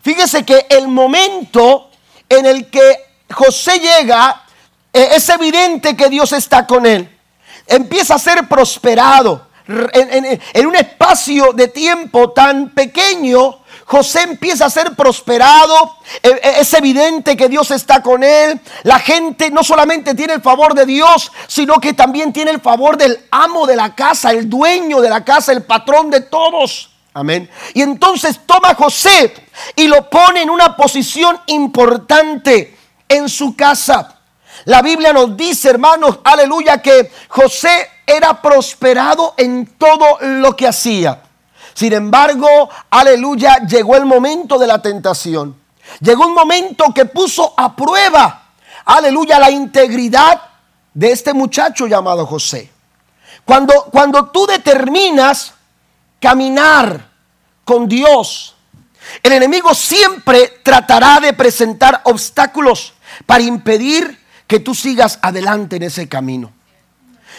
[0.02, 1.90] Fíjese que el momento
[2.28, 2.98] en el que
[3.32, 4.44] José llega,
[4.92, 7.10] es evidente que Dios está con él.
[7.68, 9.48] Empieza a ser prosperado.
[9.68, 16.72] en, un espacio de tiempo tan pequeño, José empieza a ser prosperado, eh, eh, es
[16.76, 18.62] evidente que Dios está con él.
[18.84, 22.98] La gente no solamente tiene el favor de Dios, sino que también tiene el favor
[22.98, 26.92] del amo de la casa, el dueño de la casa, el patrón de todos.
[27.16, 27.50] Amén.
[27.74, 29.34] Y entonces toma a José
[29.76, 34.19] y lo pone en una posición importante en su casa.
[34.70, 41.24] La Biblia nos dice, hermanos, aleluya, que José era prosperado en todo lo que hacía.
[41.74, 45.60] Sin embargo, aleluya, llegó el momento de la tentación.
[46.02, 48.50] Llegó un momento que puso a prueba,
[48.86, 50.40] aleluya, la integridad
[50.94, 52.72] de este muchacho llamado José.
[53.46, 55.52] Cuando, cuando tú determinas
[56.20, 57.10] caminar
[57.66, 58.56] con Dios,
[59.24, 62.94] el enemigo siempre tratará de presentar obstáculos
[63.26, 64.19] para impedir
[64.50, 66.52] que tú sigas adelante en ese camino.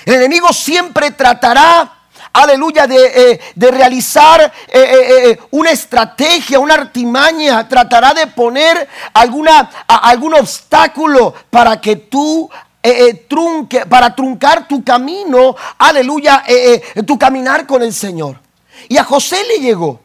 [0.07, 1.97] El enemigo siempre tratará
[2.33, 10.35] aleluya, de, eh, realizar eh, eh, una estrategia, una artimaña, tratará de poner alguna, algún
[10.35, 12.49] obstáculo para que tú
[13.29, 16.45] trunque, para truncar tu camino, aleluya,
[17.05, 18.39] tu caminar con el Señor.
[18.89, 20.01] Y a José le llegó.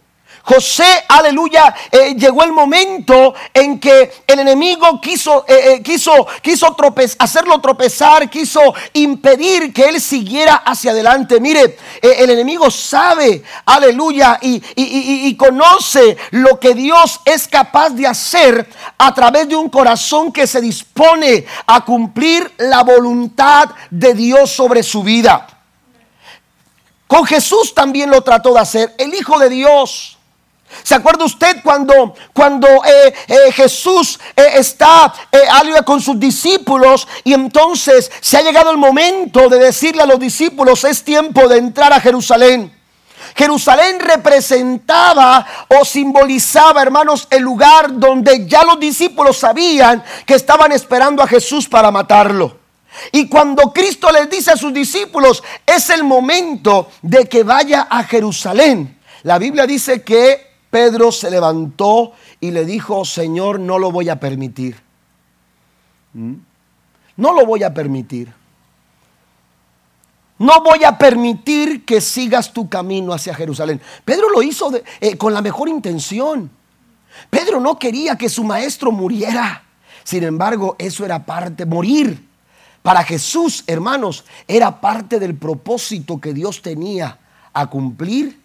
[0.45, 6.75] José, aleluya, eh, llegó el momento en que el enemigo quiso, eh, eh, quiso, quiso
[7.17, 8.61] hacerlo tropezar, quiso
[8.93, 11.39] impedir que él siguiera hacia adelante.
[11.39, 18.69] Mire, el enemigo sabe, aleluya, y, y conoce lo que Dios es capaz de hacer
[18.99, 24.83] a través de un corazón que se dispone a cumplir la voluntad de Dios sobre
[24.83, 25.47] su vida.
[27.07, 30.14] Con Jesús también lo trató de hacer, el Hijo de Dios.
[30.83, 35.13] ¿Se acuerda usted cuando, cuando eh, eh, Jesús eh, está
[35.85, 40.83] con sus discípulos y entonces se ha llegado el momento de decirle a los discípulos
[40.83, 42.75] es tiempo de entrar a Jerusalén?
[43.35, 51.23] Jerusalén representaba o simbolizaba, hermanos, el lugar donde ya los discípulos sabían que estaban esperando
[51.23, 52.57] a Jesús para matarlo.
[53.11, 58.03] Y cuando Cristo les dice a sus discípulos, es el momento de que vaya a
[58.03, 58.99] Jerusalén.
[59.23, 62.11] La Biblia dice que Pedro se levantó
[62.41, 64.75] y le dijo, Señor, no lo voy a permitir.
[66.11, 66.33] ¿Mm?
[67.15, 68.33] No lo voy a permitir.
[70.37, 73.79] No voy a permitir que sigas tu camino hacia Jerusalén.
[74.03, 76.51] Pedro lo hizo eh, con la mejor intención.
[77.29, 79.63] Pedro no quería que su maestro muriera.
[80.03, 82.27] Sin embargo, eso era parte, morir.
[82.81, 87.17] Para Jesús, hermanos, era parte del propósito que Dios tenía
[87.53, 88.43] a cumplir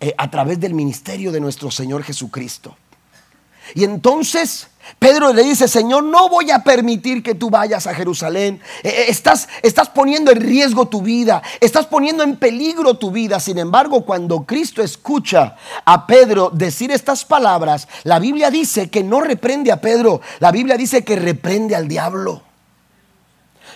[0.00, 2.76] eh, a través del ministerio de nuestro Señor Jesucristo.
[3.74, 8.60] Y entonces Pedro le dice, Señor, no voy a permitir que tú vayas a Jerusalén.
[8.82, 13.40] Eh, eh, estás, estás poniendo en riesgo tu vida, estás poniendo en peligro tu vida.
[13.40, 19.20] Sin embargo, cuando Cristo escucha a Pedro decir estas palabras, la Biblia dice que no
[19.20, 22.42] reprende a Pedro, la Biblia dice que reprende al diablo.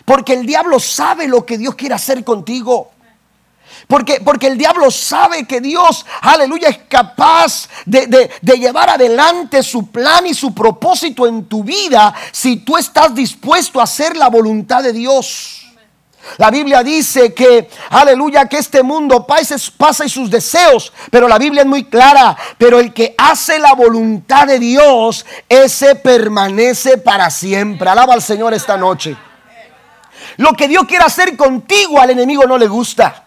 [0.04, 2.90] Porque el diablo sabe lo que Dios quiere hacer contigo.
[3.86, 9.88] Porque, porque el diablo sabe que Dios, aleluya, es capaz de, de, llevar adelante su
[9.90, 14.82] plan y su propósito en tu vida si tú estás dispuesto a hacer la voluntad
[14.82, 15.60] de Dios.
[16.38, 21.62] La Biblia dice que, aleluya, que este mundo pasa y sus deseos, pero la Biblia
[21.62, 27.88] es muy clara, pero el que hace la voluntad de Dios, ese permanece para siempre.
[27.88, 29.16] Alaba al Señor esta noche.
[30.38, 33.23] Lo que Dios quiere hacer contigo al enemigo no le gusta.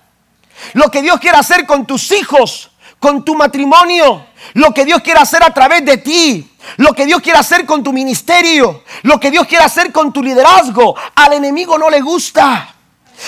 [0.74, 5.20] Lo que Dios quiere hacer con tus hijos, con tu matrimonio, lo que Dios quiere
[5.20, 9.32] hacer a través de ti, lo que Dios quiere hacer con tu ministerio, lo que
[9.32, 12.74] Dios quiere hacer con tu liderazgo, al enemigo no le gusta.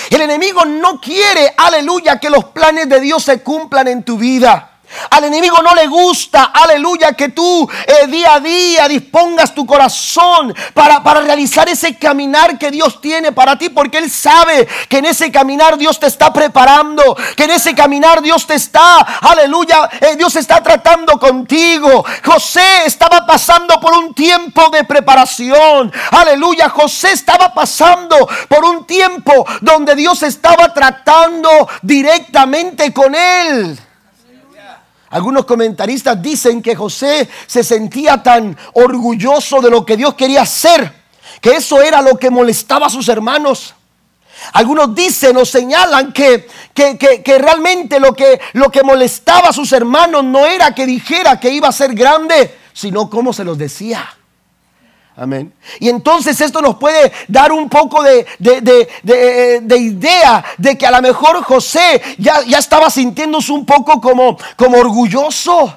[0.08, 4.69] El enemigo no quiere, aleluya, que los planes de Dios se cumplan en tu vida.
[5.10, 10.54] Al enemigo no le gusta, aleluya, que tú eh, día a día dispongas tu corazón
[10.74, 15.06] para, para, realizar ese caminar que Dios tiene para ti, porque Él sabe que en
[15.06, 20.16] ese caminar Dios te está preparando, que en ese caminar Dios te está, aleluya, eh,
[20.16, 22.04] Dios está tratando contigo.
[22.24, 29.46] José estaba pasando por un tiempo de preparación, aleluya, José estaba pasando por un tiempo
[29.60, 33.78] donde Dios estaba tratando directamente con él.
[35.10, 40.92] Algunos comentaristas dicen que José se sentía tan orgulloso de lo que Dios quería hacer,
[41.40, 43.74] que eso era lo que molestaba a sus hermanos.
[44.52, 50.24] Algunos dicen o señalan que, que, realmente lo que, lo que molestaba a sus hermanos
[50.24, 54.08] no era que dijera que iba a ser grande, sino cómo se los decía.
[55.16, 55.52] Amén.
[55.80, 58.26] Y entonces esto nos puede dar un poco de,
[59.76, 64.78] idea de que a lo mejor José ya, ya estaba sintiéndose un poco como, como
[64.78, 65.76] orgulloso.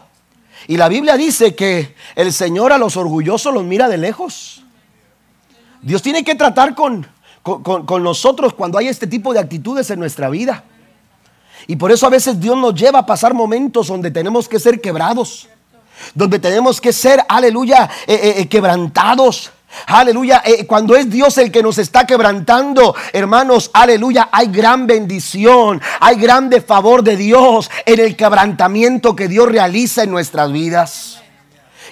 [0.67, 4.63] Y la Biblia dice que el Señor a los orgullosos los mira de lejos.
[5.81, 7.05] Dios tiene que tratar con,
[7.41, 10.63] con, con, nosotros cuando hay este tipo de actitudes en nuestra vida.
[11.67, 14.79] Y por eso a veces Dios nos lleva a pasar momentos donde tenemos que ser
[14.79, 15.49] quebrados
[16.13, 19.51] donde tenemos que ser, aleluya, eh, eh, eh, quebrantados.
[19.87, 26.15] Aleluya, cuando es Dios el que nos está quebrantando, hermanos, aleluya, hay gran bendición, hay
[26.17, 31.23] grande favor de Dios en el quebrantamiento que Dios realiza en nuestras vidas.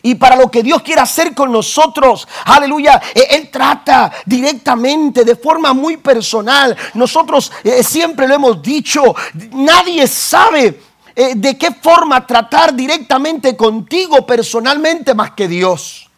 [0.04, 5.74] Y para lo que Dios quiere hacer con nosotros, aleluya, Él trata directamente, de forma
[5.74, 6.78] muy personal.
[6.93, 9.16] Nosotros siempre lo hemos dicho,
[9.54, 16.09] nadie sabe eh, de qué forma tratar directamente contigo personalmente más que Dios.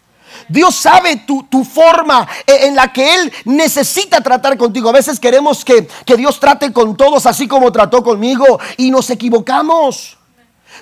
[0.48, 4.90] Dios sabe tu, forma eh, en la que Él necesita tratar contigo.
[4.90, 9.10] A veces queremos que, que Dios trate con todos así como trató conmigo y nos
[9.10, 10.18] equivocamos.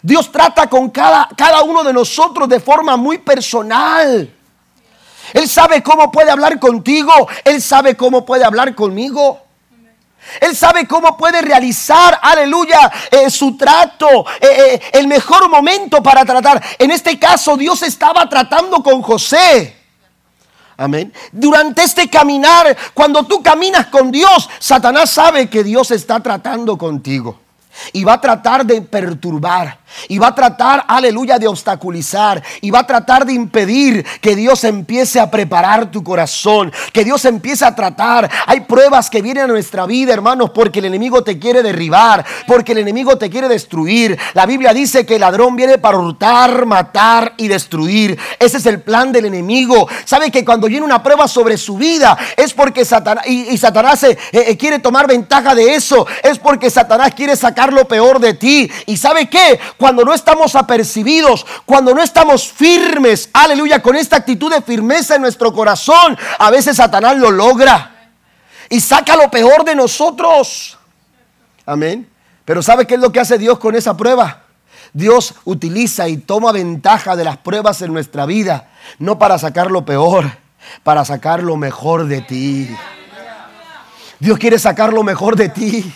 [0.01, 4.34] Dios trata con cada, cada uno de nosotros de forma muy personal.
[5.34, 7.12] Él sabe cómo puede hablar contigo.
[7.45, 9.39] Él sabe cómo puede hablar conmigo.
[10.39, 16.23] Él sabe cómo puede realizar, aleluya, eh, su trato, eh, eh, el mejor momento para
[16.23, 16.63] tratar.
[16.77, 19.75] En este caso, Dios estaba tratando con José.
[20.77, 21.13] Amén.
[21.32, 27.41] Durante este caminar, cuando tú caminas con Dios, Satanás sabe que Dios está tratando contigo.
[27.93, 29.79] Y va a tratar de perturbar.
[30.07, 32.41] Y va a tratar, aleluya, de obstaculizar.
[32.61, 36.71] Y va a tratar de impedir que Dios empiece a preparar tu corazón.
[36.93, 38.29] Que Dios empiece a tratar.
[38.47, 42.25] Hay pruebas que vienen a nuestra vida, hermanos, porque el enemigo te quiere derribar.
[42.47, 44.17] Porque el enemigo te quiere destruir.
[44.34, 48.17] La Biblia dice que el ladrón viene para hurtar, matar y destruir.
[48.39, 49.88] Ese es el plan del enemigo.
[50.05, 54.17] Sabe que cuando viene una prueba sobre su vida es porque Satanás, y, Satanás eh,
[54.32, 56.07] eh, quiere tomar ventaja de eso.
[56.23, 58.69] Es porque Satanás quiere sacar lo peor de ti.
[58.86, 59.59] ¿Y sabe qué?
[59.78, 65.22] cuando no estamos apercibidos, cuando no estamos firmes, aleluya, con esta actitud de firmeza en
[65.22, 68.11] nuestro corazón, a veces Satanás lo logra
[68.69, 70.78] y saca lo peor de nosotros.
[71.65, 72.07] Amén.
[72.45, 74.43] Pero ¿sabe qué es lo que hace Dios con esa prueba?
[74.93, 78.69] Dios utiliza y toma ventaja de las pruebas en nuestra vida,
[78.99, 80.26] no para sacar lo peor,
[80.84, 82.69] para sacar lo mejor de ti.
[84.19, 85.93] Dios quiere sacar lo mejor de ti.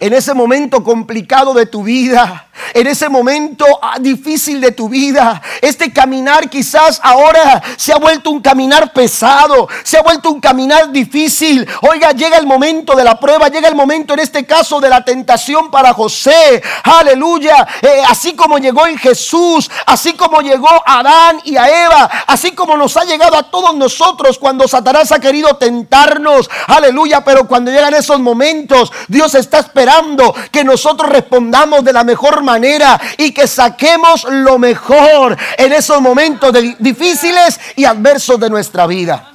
[0.00, 5.42] En ese momento complicado de tu vida, en ese momento ah, difícil de tu vida.
[5.60, 10.90] Este caminar quizás ahora se ha vuelto un caminar pesado, se ha vuelto un caminar
[10.90, 11.66] difícil.
[11.82, 15.04] Oiga, llega el momento de la prueba, llega el momento en este caso de la
[15.04, 16.62] tentación para José.
[16.84, 17.66] Aleluya.
[17.80, 22.52] Eh, así como llegó en Jesús, así como llegó a Adán y a Eva, así
[22.52, 26.48] como nos ha llegado a todos nosotros cuando Satanás ha querido tentarnos.
[26.66, 27.22] Aleluya.
[27.24, 33.00] Pero cuando llegan esos momentos, Dios está esperando que nosotros respondamos de la mejor manera
[33.16, 39.32] y que saquemos lo mejor en esos momentos difíciles y adversos de nuestra vida.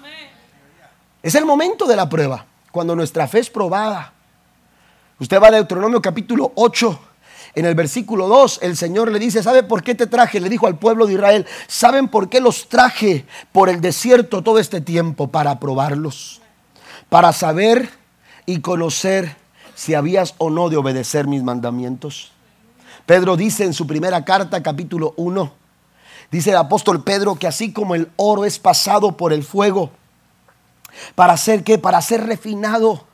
[1.24, 4.14] Es el momento de la prueba, cuando nuestra fe es probada.
[5.20, 7.00] Usted va a Deuteronomio capítulo 8.
[7.56, 10.40] En el versículo 2 el Señor le dice, ¿sabe por qué te traje?
[10.40, 14.60] Le dijo al pueblo de Israel, ¿saben por qué los traje por el desierto todo
[14.60, 15.30] este tiempo?
[15.30, 16.42] Para probarlos,
[17.10, 17.90] para saber
[18.46, 19.36] y conocer
[19.78, 22.32] si habías o no de obedecer mis mandamientos.
[23.06, 25.54] Pedro dice en su primera carta, capítulo 1,
[26.32, 29.92] dice el apóstol Pedro que así como el oro es pasado por el fuego,
[31.14, 31.78] para ser qué?
[31.78, 33.06] Para ser refinado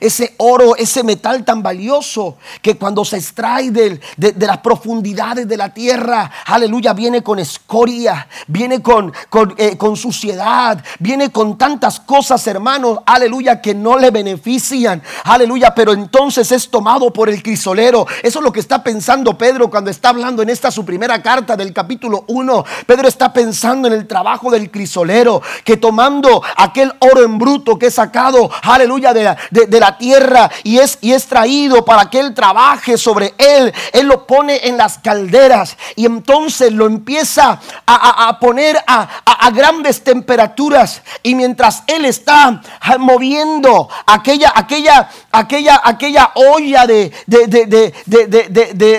[0.00, 4.00] ese oro, ese metal tan valioso que cuando se extrae de,
[4.38, 9.12] las profundidades de la tierra, aleluya, viene con escoria, viene con,
[9.56, 15.92] eh, con, suciedad, viene con tantas cosas, hermanos, aleluya, que no le benefician, aleluya, pero
[15.92, 18.06] entonces es tomado por el crisolero.
[18.22, 21.56] Eso es lo que está pensando Pedro cuando está hablando en esta su primera carta
[21.56, 22.64] del capítulo 1.
[22.86, 27.86] Pedro está pensando en el trabajo del crisolero, que tomando aquel oro en bruto que
[27.86, 32.20] es sacado, aleluya, de, de de la tierra y es, y es traído para que
[32.20, 33.72] Él trabaje sobre Él.
[33.92, 41.02] Él lo pone en las calderas y entonces lo empieza a, poner a, grandes temperaturas.
[41.22, 42.60] Y mientras Él está
[42.98, 47.92] moviendo aquella, aquella, aquella, aquella olla de, de,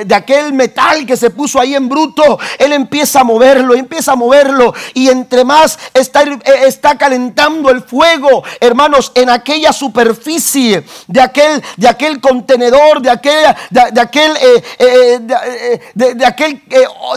[0.06, 4.16] de, aquel metal que se puso ahí en bruto, Él empieza a moverlo, empieza a
[4.16, 4.74] moverlo.
[4.94, 6.24] Y entre más está,
[6.66, 10.57] está calentando el fuego, hermanos, en aquella superficie
[11.08, 14.34] de aquel, de aquel contenedor, de aquella, de, aquel,
[15.94, 16.64] de, aquel,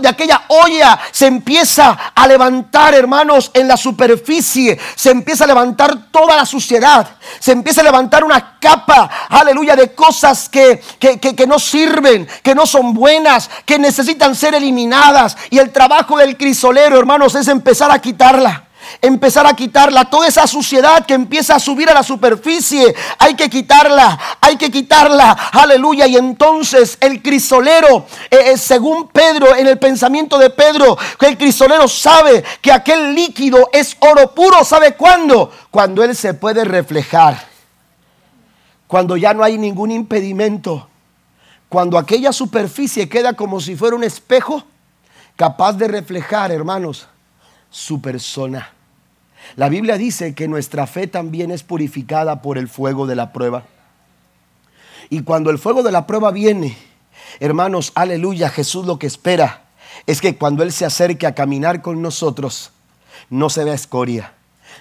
[0.00, 6.10] de aquella olla, se empieza a levantar, hermanos, en la superficie, se empieza a levantar
[6.10, 11.58] toda la suciedad, se empieza a levantar una capa, aleluya, de cosas que, que no
[11.58, 15.36] sirven, que no son buenas, que necesitan ser eliminadas.
[15.50, 18.69] Y el trabajo del crisolero, hermanos, es empezar a quitarla
[19.00, 20.10] empezar a quitarla.
[20.10, 24.70] Toda esa suciedad que empieza a subir a la superficie, hay que quitarla, hay que
[24.70, 25.32] quitarla.
[25.52, 26.06] Aleluya.
[26.06, 31.38] Y entonces el crisolero, eh, eh, según Pedro, en el pensamiento de Pedro, que el
[31.38, 34.64] crisolero sabe que aquel líquido es oro puro.
[34.64, 35.52] ¿Sabe cuándo?
[35.70, 37.48] Cuando él se puede reflejar.
[38.86, 40.88] Cuando ya no hay ningún impedimento.
[41.68, 44.64] Cuando aquella superficie queda como si fuera un espejo
[45.36, 47.06] capaz de reflejar, hermanos,
[47.70, 48.72] su persona.
[49.56, 53.64] La Biblia dice que nuestra fe también es purificada por el fuego de la prueba.
[55.08, 56.76] Y cuando el fuego de la prueba viene,
[57.40, 59.64] hermanos, aleluya, Jesús lo que espera
[60.06, 62.70] es que cuando Él se acerque a caminar con nosotros,
[63.28, 64.34] no se vea escoria,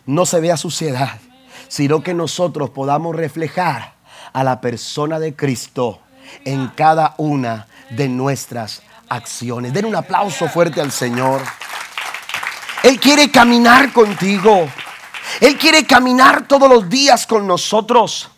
[0.06, 1.20] no se vea suciedad,
[1.68, 3.94] sino que nosotros podamos reflejar
[4.34, 6.00] a la persona de Cristo
[6.46, 9.74] en cada una de nuestras acciones.
[9.74, 11.42] Den un aplauso fuerte al Señor.
[12.84, 14.70] Él quiere caminar contigo.
[15.42, 18.30] Él quiere caminar todos los días con nosotros.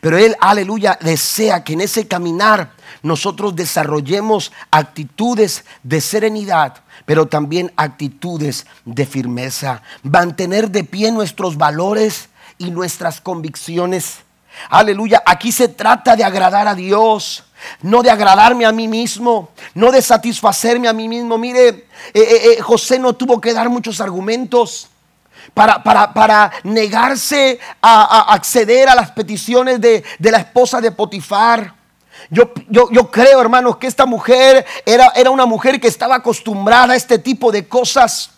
[0.00, 2.72] Pero Él, aleluya, desea que en ese caminar
[3.02, 9.82] nosotros desarrollemos actitudes de serenidad, pero también actitudes de firmeza.
[10.02, 14.23] Mantener de pie nuestros valores y nuestras convicciones.
[14.70, 17.44] Aleluya, aquí se trata de agradar a Dios
[17.82, 21.38] no de agradarme a mí mismo, no de satisfacerme a mí mismo.
[21.38, 24.88] Mire, eh, eh, eh, José no tuvo que dar muchos argumentos.
[25.52, 31.74] Para, para, negarse a, acceder a las peticiones de, la esposa de Potifar.
[32.30, 36.96] Yo, yo, creo, hermanos, que esta mujer era, era una mujer que estaba acostumbrada a
[36.96, 38.30] este tipo de cosas.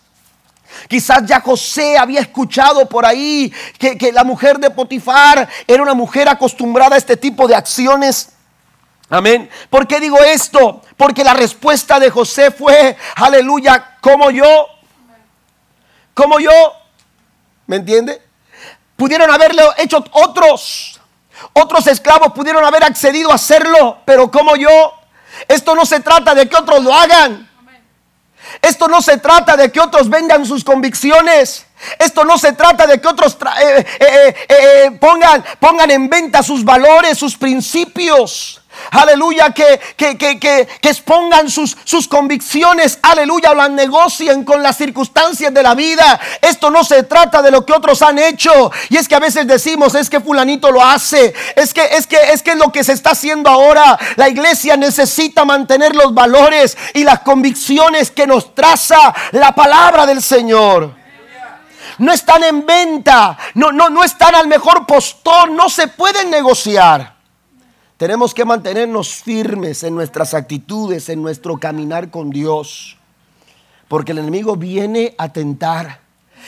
[0.87, 5.93] Quizás ya José había escuchado por ahí que, que, la mujer de Potifar era una
[5.93, 8.33] mujer acostumbrada a este tipo de acciones.
[9.09, 9.49] Amén.
[9.69, 10.81] ¿Por qué digo esto?
[10.97, 14.67] Porque la respuesta de José fue, aleluya, como yo,
[16.13, 16.51] como yo,
[17.67, 18.21] ¿me entiende?
[18.97, 20.99] Pudieron haberlo hecho otros,
[21.53, 24.93] otros esclavos pudieron haber accedido a hacerlo, pero como yo,
[25.47, 27.49] esto no se trata de que otros lo hagan.
[28.61, 31.65] Esto no se trata de que otros vendan sus convicciones.
[31.99, 36.63] Esto no se trata de que otros eh, eh, eh, pongan, pongan en venta sus
[36.63, 38.61] valores, sus principios.
[38.91, 45.53] Aleluya, que, que, que, que, expongan sus, sus convicciones, aleluya, las negocien con las circunstancias
[45.53, 46.19] de la vida.
[46.41, 48.71] Esto no se trata de lo que otros han hecho.
[48.89, 51.33] Y es que a veces decimos, es que fulanito lo hace.
[51.55, 53.97] Es que es que es que lo que se está haciendo ahora.
[54.15, 60.21] La iglesia necesita mantener los valores y las convicciones que nos traza la palabra del
[60.21, 60.95] Señor
[61.99, 67.16] no están en venta, no, no, no están al mejor postor, no se pueden negociar.
[67.97, 72.95] Tenemos que mantenernos firmes en nuestras actitudes, en nuestro caminar con Dios.
[73.87, 76.01] Porque el enemigo viene a tentar.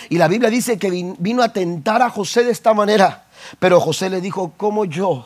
[0.09, 3.25] Y la Biblia dice que vino a tentar a José de esta manera.
[3.57, 5.25] Pero José le dijo, ¿cómo yo?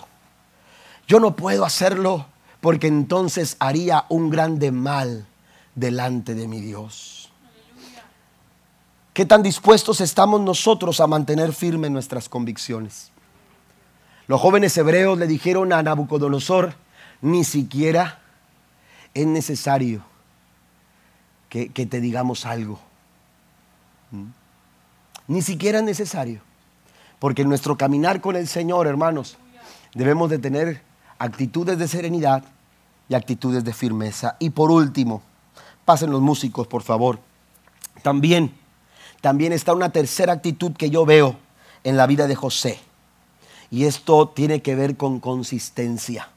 [1.08, 2.28] Yo no puedo hacerlo
[2.62, 5.28] porque entonces haría un grande mal
[5.76, 7.30] delante de mi Dios.
[9.14, 13.13] ¿Qué tan dispuestos estamos nosotros a mantener firmes nuestras convicciones?
[14.28, 16.76] Los jóvenes hebreos le dijeron a Nabucodonosor,
[17.22, 18.20] ni siquiera
[19.14, 20.04] es necesario
[21.50, 22.80] que, que te digamos algo.
[24.12, 24.28] ¿Mm?
[25.28, 26.42] Ni siquiera es necesario.
[27.20, 29.38] Porque en nuestro caminar con el Señor, hermanos,
[29.94, 30.82] debemos de tener
[31.20, 32.44] actitudes de serenidad
[33.08, 34.36] y actitudes de firmeza.
[34.40, 35.22] Y por último,
[35.86, 37.20] pasen los músicos, por favor.
[38.02, 38.54] También,
[39.22, 41.38] también está una tercera actitud que yo veo
[41.84, 42.80] en la vida de José.
[43.74, 46.30] Y esto tiene que ver con consistencia.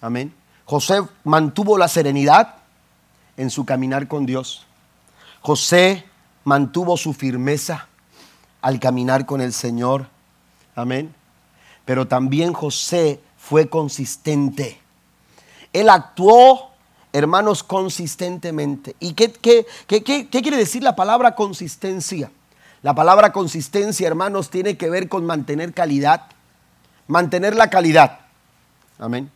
[0.00, 0.32] Amén.
[0.64, 2.54] José mantuvo la serenidad
[3.36, 4.64] en su caminar con Dios.
[5.42, 6.02] José
[6.44, 7.88] mantuvo su firmeza
[8.62, 10.08] al caminar con el Señor.
[10.74, 11.14] Amén.
[11.84, 14.80] Pero también José fue consistente.
[15.74, 16.70] Él actuó,
[17.12, 18.96] hermanos, consistentemente.
[18.98, 22.32] ¿Y qué, qué, qué, quiere decir la palabra consistencia?
[22.82, 26.26] La palabra consistencia, hermanos, tiene que ver con mantener calidad.
[27.08, 28.20] Mantener la calidad.
[28.98, 29.30] Amén.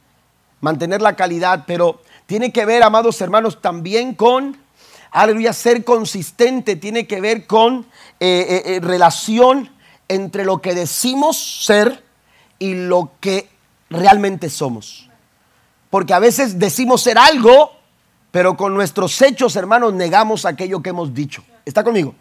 [0.60, 4.56] Mantener la calidad, pero tiene que ver, amados hermanos, también con,
[5.10, 6.76] aleluya, ser consistente.
[6.76, 7.86] Tiene que ver con
[8.18, 9.70] eh, eh, eh, relación
[10.08, 12.02] entre lo que decimos ser
[12.58, 13.50] y lo que
[13.90, 15.10] realmente somos.
[15.90, 17.72] Porque a veces decimos ser algo,
[18.30, 21.44] pero con nuestros hechos, hermanos, negamos aquello que hemos dicho.
[21.66, 22.14] ¿Está conmigo?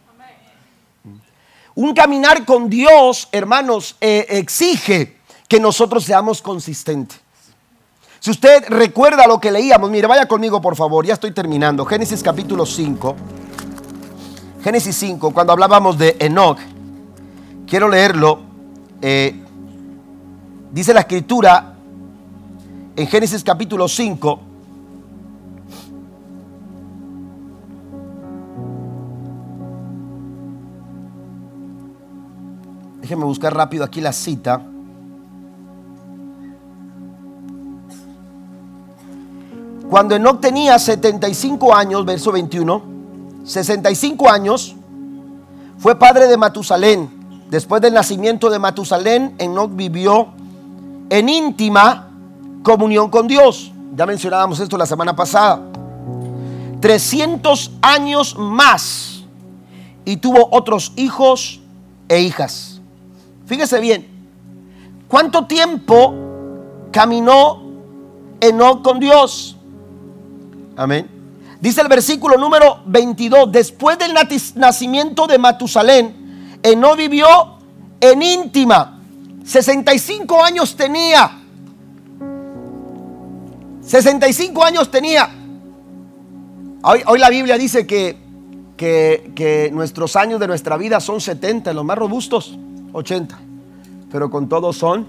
[1.76, 5.18] Un caminar con Dios, hermanos, exige
[5.48, 7.20] que nosotros seamos consistentes.
[8.20, 11.84] Si usted recuerda lo que leíamos, mire, vaya conmigo por favor, ya estoy terminando.
[11.84, 13.16] Génesis capítulo 5.
[14.64, 16.58] Génesis 5, cuando hablábamos de Enoch,
[17.68, 18.40] quiero leerlo.
[19.02, 19.44] Eh,
[20.72, 21.74] dice la escritura
[22.96, 24.53] en Génesis capítulo 5.
[33.04, 34.62] Déjenme buscar rápido aquí la cita.
[39.90, 42.82] Cuando Enoch tenía 75 años, verso 21,
[43.44, 44.78] 65 años,
[45.80, 47.10] fue padre de Matusalén.
[47.50, 50.30] Después del nacimiento de Matusalén, Enoch vivió
[51.10, 52.10] en íntima
[52.64, 53.74] comunión con Dios.
[53.98, 55.60] Ya mencionábamos esto la semana pasada.
[56.80, 59.26] 300 años más
[60.06, 61.60] y tuvo otros hijos
[62.08, 62.73] e hijas.
[63.46, 64.08] Fíjese bien,
[65.08, 66.14] ¿cuánto tiempo
[66.92, 67.62] caminó
[68.40, 69.58] Enoch con Dios?
[70.76, 71.10] Amén.
[71.60, 74.14] Dice el versículo número 22, después del
[74.56, 77.28] nacimiento de Matusalén, Eno vivió
[78.00, 79.02] en íntima.
[79.44, 81.40] 65 años tenía.
[83.82, 85.30] 65 años tenía.
[86.84, 88.18] Hoy, hoy la Biblia dice que,
[88.76, 92.58] que, que, nuestros años de nuestra vida son 70, los más robustos
[92.94, 93.38] 80.
[94.12, 95.06] Pero con todo son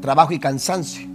[0.00, 1.06] trabajo y cansancio.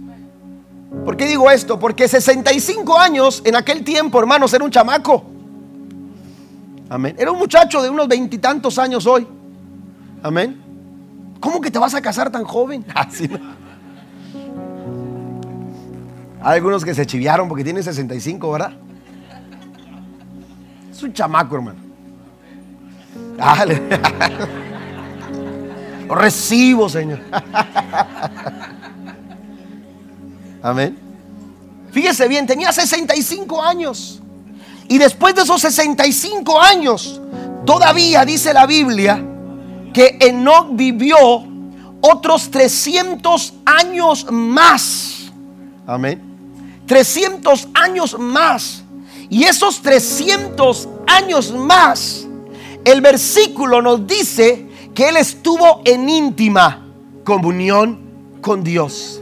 [1.04, 1.78] ¿Por qué digo esto?
[1.78, 5.24] Porque 65 años en aquel tiempo, hermanos, era un chamaco.
[6.88, 7.16] Amén.
[7.18, 9.26] Era un muchacho de unos veintitantos años hoy.
[10.22, 10.62] Amén.
[11.40, 12.86] ¿Cómo que te vas a casar tan joven?
[12.94, 13.28] Así
[16.40, 18.72] ah, Hay algunos que se chiviaron porque tienen 65, ¿verdad?
[20.90, 21.80] Es un chamaco, hermano.
[23.36, 23.44] Lo
[26.08, 27.20] recibo, Señor.
[30.62, 30.98] Amén.
[31.92, 34.22] Fíjese bien, tenía 65 años.
[34.88, 37.20] Y después de esos 65 años,
[37.64, 39.24] todavía dice la Biblia
[39.92, 41.16] que Enoch vivió
[42.00, 45.30] otros 300 años más.
[45.86, 46.20] Amén.
[46.86, 48.82] 300 años más.
[49.30, 52.26] Y esos 300 años más,
[52.84, 56.86] el versículo nos dice que él estuvo en íntima
[57.24, 59.20] comunión con Dios.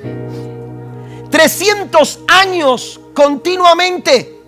[1.31, 4.39] 300 años continuamente,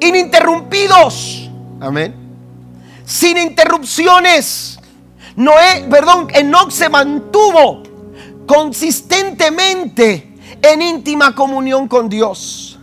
[0.00, 1.50] ininterrumpidos.
[1.80, 2.14] Amén.
[3.04, 4.78] Sin interrupciones.
[5.36, 7.82] Noé, perdón, Enoch se mantuvo
[8.46, 12.78] consistentemente en íntima comunión con Dios.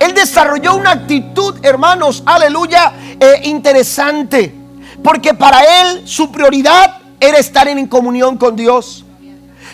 [0.00, 4.57] Él desarrolló una actitud, hermanos, aleluya, eh, interesante.
[5.02, 9.04] Porque para él su prioridad era estar en comunión con Dios.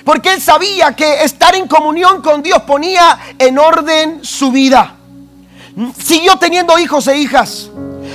[0.05, 4.97] Porque él sabía que estar en comunión con Dios ponía en orden su vida.
[5.99, 7.71] Siguió teniendo hijos e hijas.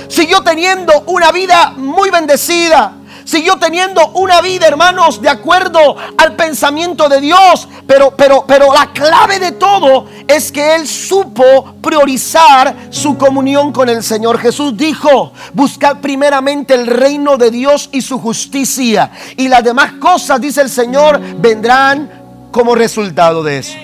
[0.08, 2.92] Siguió teniendo una vida muy bendecida.
[3.30, 7.68] Siguió teniendo una vida, hermanos, de acuerdo al pensamiento de Dios.
[7.86, 13.88] Pero, pero, pero la clave de todo es que él supo priorizar su comunión con
[13.88, 14.36] el Señor.
[14.40, 19.12] Jesús dijo, buscad primeramente el reino de Dios y su justicia.
[19.36, 23.76] Y las demás cosas, dice el Señor, vendrán como resultado de eso.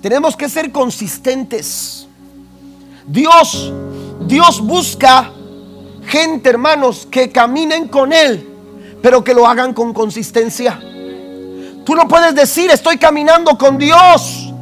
[0.00, 2.06] Tenemos que ser consistentes.
[3.06, 3.74] Dios,
[4.26, 5.30] Dios busca
[6.06, 8.48] gente, hermanos, que caminen con Él,
[9.02, 10.80] pero que lo hagan con consistencia.
[11.84, 14.52] Tú no puedes decir, estoy caminando con Dios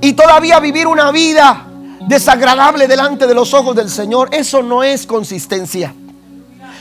[0.00, 1.66] y todavía vivir una vida
[2.06, 4.28] desagradable delante de los ojos del Señor.
[4.32, 5.92] Eso no es consistencia.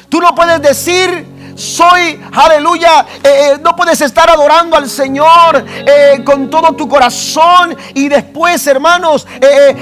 [0.09, 1.25] Tú no puedes decir,
[1.55, 7.75] soy, aleluya, eh, eh, no puedes estar adorando al Señor eh, con todo tu corazón
[7.93, 9.25] y después, hermanos,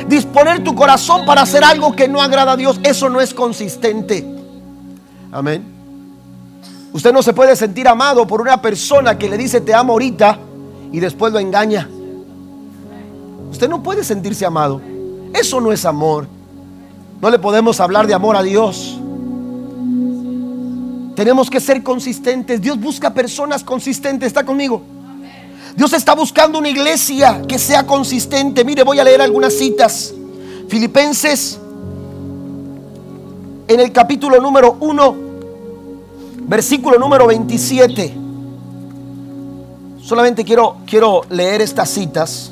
[0.07, 2.79] disponer tu corazón para hacer algo que no agrada a Dios.
[2.83, 4.23] Eso no es consistente.
[5.31, 5.73] Amén.
[6.93, 10.37] Usted no se puede sentir amado por una persona que le dice te amo ahorita
[10.91, 11.89] y después lo engaña.
[13.51, 14.79] Usted no puede sentirse amado.
[15.33, 16.27] Eso no es amor.
[17.19, 18.99] No le podemos hablar de amor a Dios.
[21.15, 22.61] Tenemos que ser consistentes.
[22.61, 24.27] Dios busca personas consistentes.
[24.27, 24.81] ¿Está conmigo?
[25.75, 28.63] Dios está buscando una iglesia que sea consistente.
[28.63, 30.13] Mire, voy a leer algunas citas.
[30.67, 31.59] Filipenses,
[33.67, 35.15] en el capítulo número 1,
[36.47, 38.17] versículo número 27.
[40.01, 42.51] Solamente quiero, quiero leer estas citas.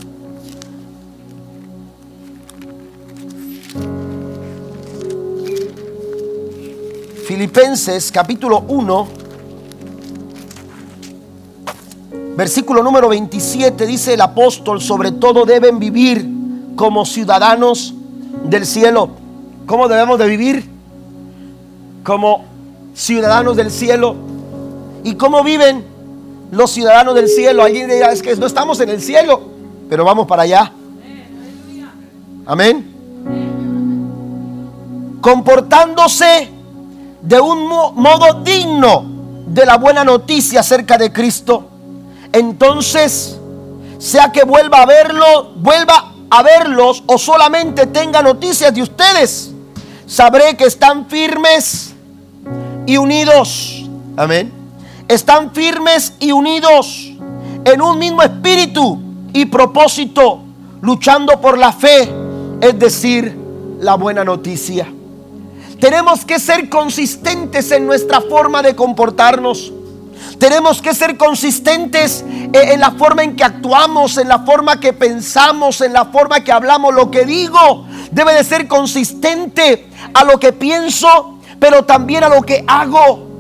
[7.26, 9.08] Filipenses capítulo 1,
[12.36, 16.28] versículo número 27 dice el apóstol, sobre todo deben vivir
[16.76, 17.94] como ciudadanos
[18.46, 19.10] del cielo.
[19.68, 20.70] ¿Cómo debemos de vivir?
[22.04, 22.44] Como
[22.96, 24.16] ciudadanos del cielo.
[25.04, 25.86] ¿Y cómo viven
[26.52, 27.64] los ciudadanos del cielo?
[27.64, 29.42] Alguien dirá, es que no estamos en el cielo,
[29.90, 30.74] pero vamos para allá.
[32.46, 32.88] Amén.
[35.22, 36.61] Comportándose
[37.22, 39.06] de un modo digno
[39.48, 41.68] de la buena noticia acerca de Cristo,
[42.34, 43.38] entonces,
[43.98, 49.52] sea que vuelva a verlo, vuelva a verlos o solamente tenga noticias de ustedes,
[50.08, 51.94] sabré que están firmes
[52.86, 53.84] y unidos.
[54.16, 54.52] Amén.
[55.08, 57.12] Están firmes y unidos
[57.66, 59.00] en un mismo espíritu
[59.34, 60.42] y propósito,
[60.82, 62.10] luchando por la fe,
[62.62, 63.38] es decir,
[63.80, 64.88] la buena noticia.
[65.82, 69.74] Tenemos que ser consistentes en nuestra forma de comportarnos.
[70.38, 75.82] Tenemos que ser consistentes en la forma en que actuamos, en la forma que pensamos,
[75.82, 76.94] en la forma que hablamos.
[76.94, 82.44] Lo que digo debe de ser consistente a lo que pienso, pero también a lo
[82.44, 83.31] que hago.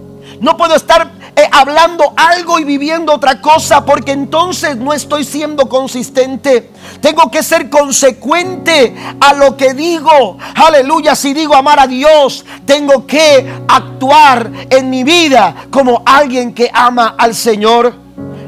[0.41, 5.69] No puedo estar eh, hablando algo y viviendo otra cosa, porque entonces no estoy siendo
[5.69, 6.71] consistente.
[6.99, 10.39] Tengo que ser consecuente a lo que digo.
[10.55, 16.71] Aleluya, si digo amar a Dios, tengo que actuar en mi vida como alguien que
[16.73, 17.93] ama al Señor.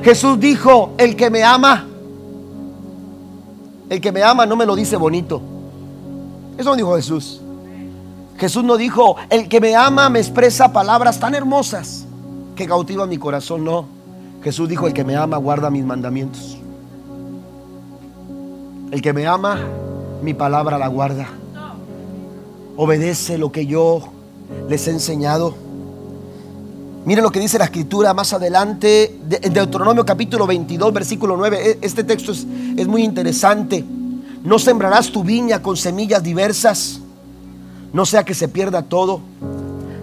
[0.03, 1.85] Jesús dijo, el que me ama,
[3.87, 5.43] el que me ama no me lo dice bonito.
[6.57, 7.42] Eso dijo Jesús.
[8.37, 12.05] Jesús no dijo, el que me ama me expresa palabras tan hermosas
[12.55, 13.85] que cautiva mi corazón, no.
[14.43, 16.57] Jesús dijo, el que me ama guarda mis mandamientos.
[18.91, 19.59] El que me ama,
[20.21, 21.27] mi palabra la guarda.
[22.75, 24.01] Obedece lo que yo
[24.67, 25.55] les he enseñado.
[27.05, 31.71] Miren lo que dice la escritura más adelante, en Deuteronomio capítulo 22, versículo 9.
[31.71, 32.45] E, este texto es,
[32.77, 33.83] es muy interesante.
[34.43, 36.99] No sembrarás tu viña con semillas diversas,
[37.93, 39.21] no sea que se pierda todo.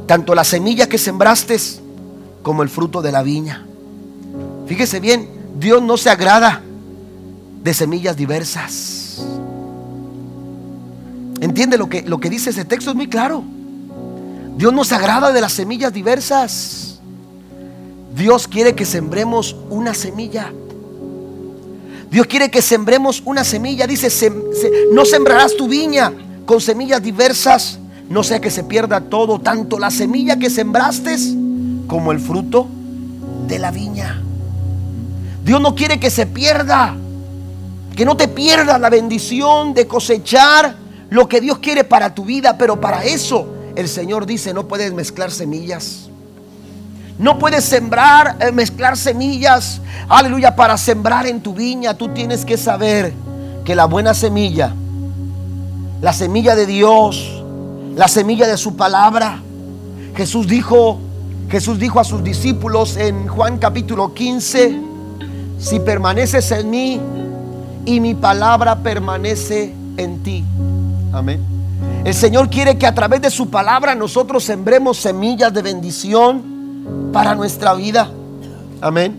[0.06, 1.56] Tanto la semilla que sembraste
[2.42, 3.66] como el fruto de la viña.
[4.66, 5.28] Fíjese bien,
[5.58, 6.62] Dios no se agrada
[7.62, 9.22] de semillas diversas.
[11.40, 12.90] ¿Entiende lo que, lo que dice ese texto?
[12.90, 13.42] Es muy claro.
[14.56, 17.00] Dios no se agrada de las semillas diversas.
[18.14, 20.52] Dios quiere que sembremos una semilla.
[22.10, 23.86] Dios quiere que sembremos una semilla.
[23.86, 24.32] Dice,
[24.92, 26.12] no sembrarás tu viña
[26.44, 27.78] con semillas diversas,
[28.10, 31.16] no sea que se pierda todo, tanto la semilla que sembraste
[31.86, 32.66] como el fruto
[33.46, 34.20] de la viña.
[35.44, 36.96] Dios no quiere que se pierda,
[37.94, 40.74] que no te pierdas la bendición de cosechar
[41.08, 43.46] lo que Dios quiere para tu vida, pero para eso
[43.76, 46.10] el Señor dice, no puedes mezclar semillas.
[47.16, 51.94] No puedes sembrar, eh, mezclar semillas, aleluya, para sembrar en tu viña.
[51.94, 53.12] Tú tienes que saber
[53.64, 54.74] que la buena semilla,
[56.00, 57.39] la semilla de Dios,
[57.96, 59.42] la semilla de su palabra,
[60.14, 60.98] Jesús dijo,
[61.48, 64.80] Jesús dijo a sus discípulos en Juan capítulo 15,
[65.58, 67.00] si permaneces en mí
[67.84, 70.44] y mi palabra permanece en ti.
[71.12, 71.40] Amén.
[72.04, 77.34] El Señor quiere que a través de su palabra nosotros sembremos semillas de bendición para
[77.34, 78.10] nuestra vida.
[78.80, 79.18] Amén.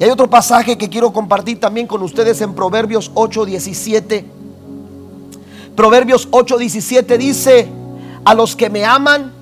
[0.00, 4.24] Y hay otro pasaje que quiero compartir también con ustedes en Proverbios 8:17.
[5.76, 7.68] Proverbios 8:17 dice,
[8.28, 9.32] a los que me aman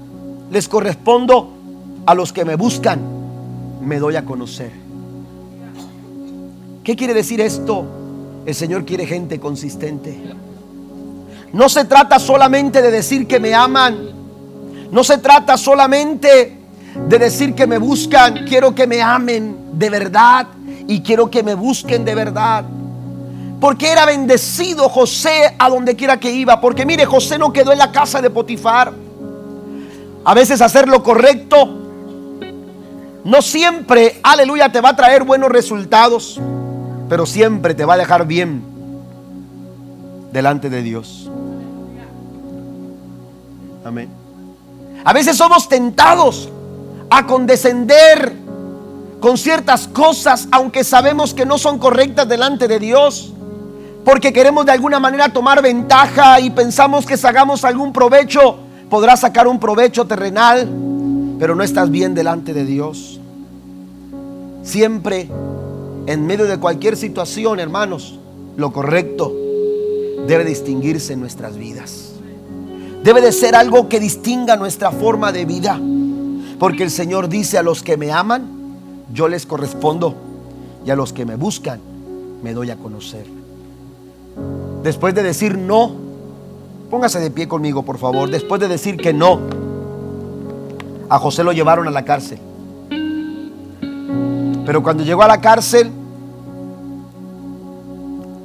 [0.49, 1.51] les correspondo,
[2.07, 3.01] a los que me buscan
[3.81, 4.71] me doy a conocer.
[6.85, 7.85] ¿Qué quiere decir esto?
[8.47, 10.17] El Señor quiere gente consistente.
[11.53, 13.97] No se trata solamente de decir que me aman.
[14.93, 16.57] No se trata solamente
[17.09, 18.45] de decir que me buscan.
[18.47, 20.47] Quiero que me amen de verdad
[20.87, 22.65] y quiero que me busquen de verdad.
[23.61, 26.61] Porque era bendecido José a donde quiera que iba.
[26.61, 28.93] Porque mire, José no quedó en la casa de Potifar.
[30.25, 31.87] A veces hacer lo correcto
[33.27, 36.41] no siempre, aleluya, te va a traer buenos resultados.
[37.09, 38.63] Pero siempre te va a dejar bien
[40.33, 41.29] delante de Dios.
[43.85, 44.09] Amén.
[45.05, 46.49] A veces somos tentados
[47.11, 48.33] a condescender
[49.19, 53.33] con ciertas cosas, aunque sabemos que no son correctas delante de Dios,
[54.07, 58.57] porque queremos de alguna manera tomar ventaja y pensamos que hagamos algún provecho,
[58.89, 60.71] podrás sacar un provecho terrenal,
[61.41, 63.19] pero no estás bien delante de Dios.
[64.63, 65.29] Siempre,
[66.07, 68.21] en medio de cualquier situación, hermanos,
[68.57, 69.35] lo correcto
[70.29, 72.13] debe distinguirse en nuestras vidas.
[73.03, 75.81] Debe de ser algo que distinga nuestra forma de vida.
[76.61, 78.47] Porque el Señor dice a los que me aman,
[79.13, 80.15] yo les correspondo.
[80.87, 81.81] Y a los que me buscan,
[82.45, 83.36] me doy a conocer.
[84.87, 85.97] Después de decir no,
[86.89, 88.31] póngase de pie conmigo, por favor.
[88.31, 89.41] Después de decir que no,
[91.09, 92.39] a José lo llevaron a la cárcel.
[94.65, 95.91] Pero cuando llegó a la cárcel,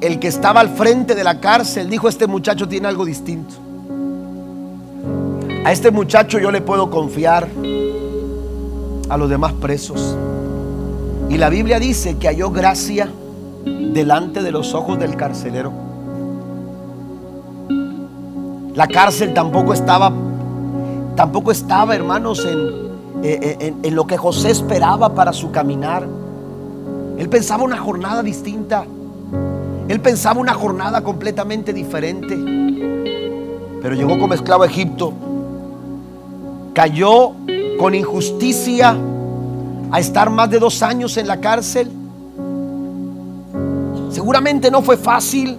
[0.01, 3.53] el que estaba al frente de la cárcel dijo, este muchacho tiene algo distinto.
[5.63, 7.49] A este muchacho yo le puedo confiar
[9.09, 10.17] a los demás presos.
[11.29, 13.11] Y la Biblia dice que halló gracia
[13.63, 15.90] delante de los ojos del carcelero.
[18.75, 20.11] La cárcel tampoco estaba,
[21.15, 26.07] tampoco estaba, hermanos, en, en, lo que José esperaba para su caminar.
[27.17, 28.85] Él pensaba una jornada distinta.
[29.87, 32.35] Él pensaba una jornada completamente diferente.
[33.81, 35.13] Pero llegó como esclavo a Egipto
[36.73, 37.33] cayó
[37.77, 38.95] con injusticia
[39.91, 41.89] a estar más de dos años en la cárcel.
[44.09, 45.57] Seguramente no fue fácil,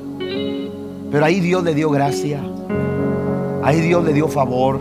[1.11, 2.41] pero ahí Dios le dio gracia,
[3.63, 4.81] ahí Dios le dio favor,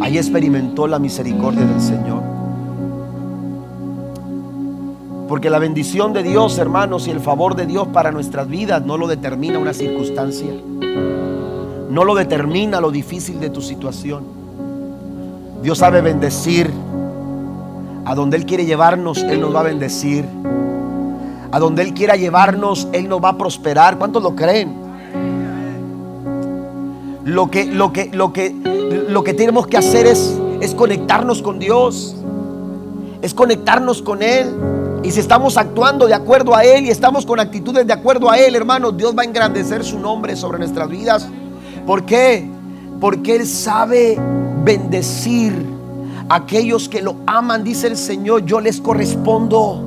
[0.00, 2.22] ahí experimentó la misericordia del Señor.
[5.28, 8.96] Porque la bendición de Dios, hermanos, y el favor de Dios para nuestras vidas no
[8.96, 10.52] lo determina una circunstancia.
[11.90, 14.24] No lo determina lo difícil de tu situación.
[15.62, 16.70] Dios sabe bendecir.
[18.04, 20.24] A donde Él quiere llevarnos, Él nos va a bendecir.
[21.50, 23.98] A donde Él quiera llevarnos, Él nos va a prosperar.
[23.98, 24.85] ¿Cuántos lo creen?
[27.26, 28.54] Lo que, lo que, lo que,
[29.08, 32.14] lo que tenemos que hacer es, es conectarnos con Dios.
[33.20, 34.46] Es conectarnos con Él.
[35.02, 38.38] Y si estamos actuando de acuerdo a Él y estamos con actitudes de acuerdo a
[38.38, 41.26] Él, hermanos, Dios va a engrandecer su nombre sobre nuestras vidas.
[41.84, 42.48] ¿Por qué?
[43.00, 44.16] Porque Él sabe
[44.62, 45.52] bendecir
[46.28, 49.82] a aquellos que lo aman, dice el Señor, yo les correspondo.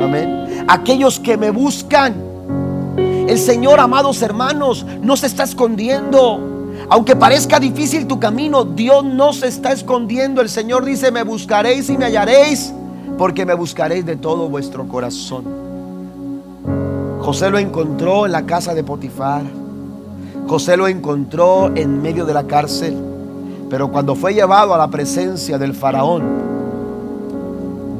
[0.00, 0.64] Amén.
[0.66, 2.25] Aquellos que me buscan.
[3.26, 6.40] El Señor, amados hermanos, no se está escondiendo.
[6.88, 10.40] Aunque parezca difícil tu camino, Dios no se está escondiendo.
[10.40, 12.72] El Señor dice, me buscaréis y me hallaréis,
[13.18, 15.44] porque me buscaréis de todo vuestro corazón.
[17.20, 19.42] José lo encontró en la casa de Potifar.
[20.46, 22.96] José lo encontró en medio de la cárcel.
[23.68, 26.22] Pero cuando fue llevado a la presencia del faraón,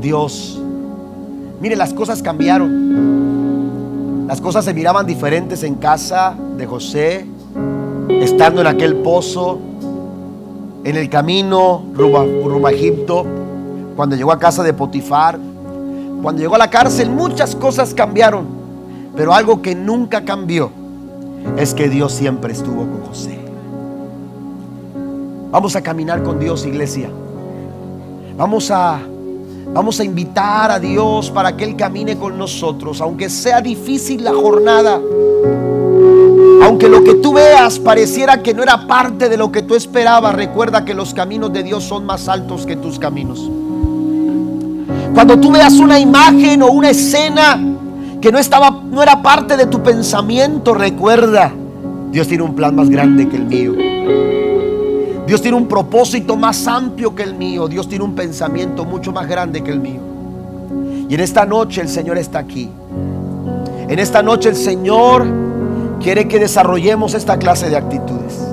[0.01, 0.61] Dios,
[1.61, 3.16] mire, las cosas cambiaron.
[4.27, 7.27] Las cosas se miraban diferentes en casa de José,
[8.09, 9.61] estando en aquel pozo,
[10.83, 13.25] en el camino rumbo a Egipto,
[13.95, 15.39] cuando llegó a casa de Potifar,
[16.23, 18.47] cuando llegó a la cárcel, muchas cosas cambiaron.
[19.15, 20.71] Pero algo que nunca cambió
[21.57, 23.39] es que Dios siempre estuvo con José.
[25.53, 27.09] Vamos a caminar con Dios, iglesia.
[28.37, 28.99] Vamos a
[29.77, 34.33] vamos a invitar a Dios para que él camine con nosotros, aunque sea difícil la
[34.33, 34.99] jornada.
[36.63, 40.35] Aunque lo que tú veas pareciera que no era parte de lo que tú esperabas,
[40.35, 43.51] recuerda que los caminos de Dios son más altos que tus caminos.
[45.13, 47.61] Cuando tú veas una imagen o una escena
[48.23, 51.53] que no estaba no era parte de tu pensamiento, recuerda,
[52.11, 54.36] Dios tiene un plan más grande que el mío.
[55.27, 57.67] Dios tiene un propósito más amplio que el mío.
[57.67, 60.01] Dios tiene un pensamiento mucho más grande que el mío.
[61.09, 62.71] Y en esta noche el Señor está aquí.
[63.89, 65.27] En esta noche el Señor
[66.01, 68.46] quiere que desarrollemos esta clase de actitudes.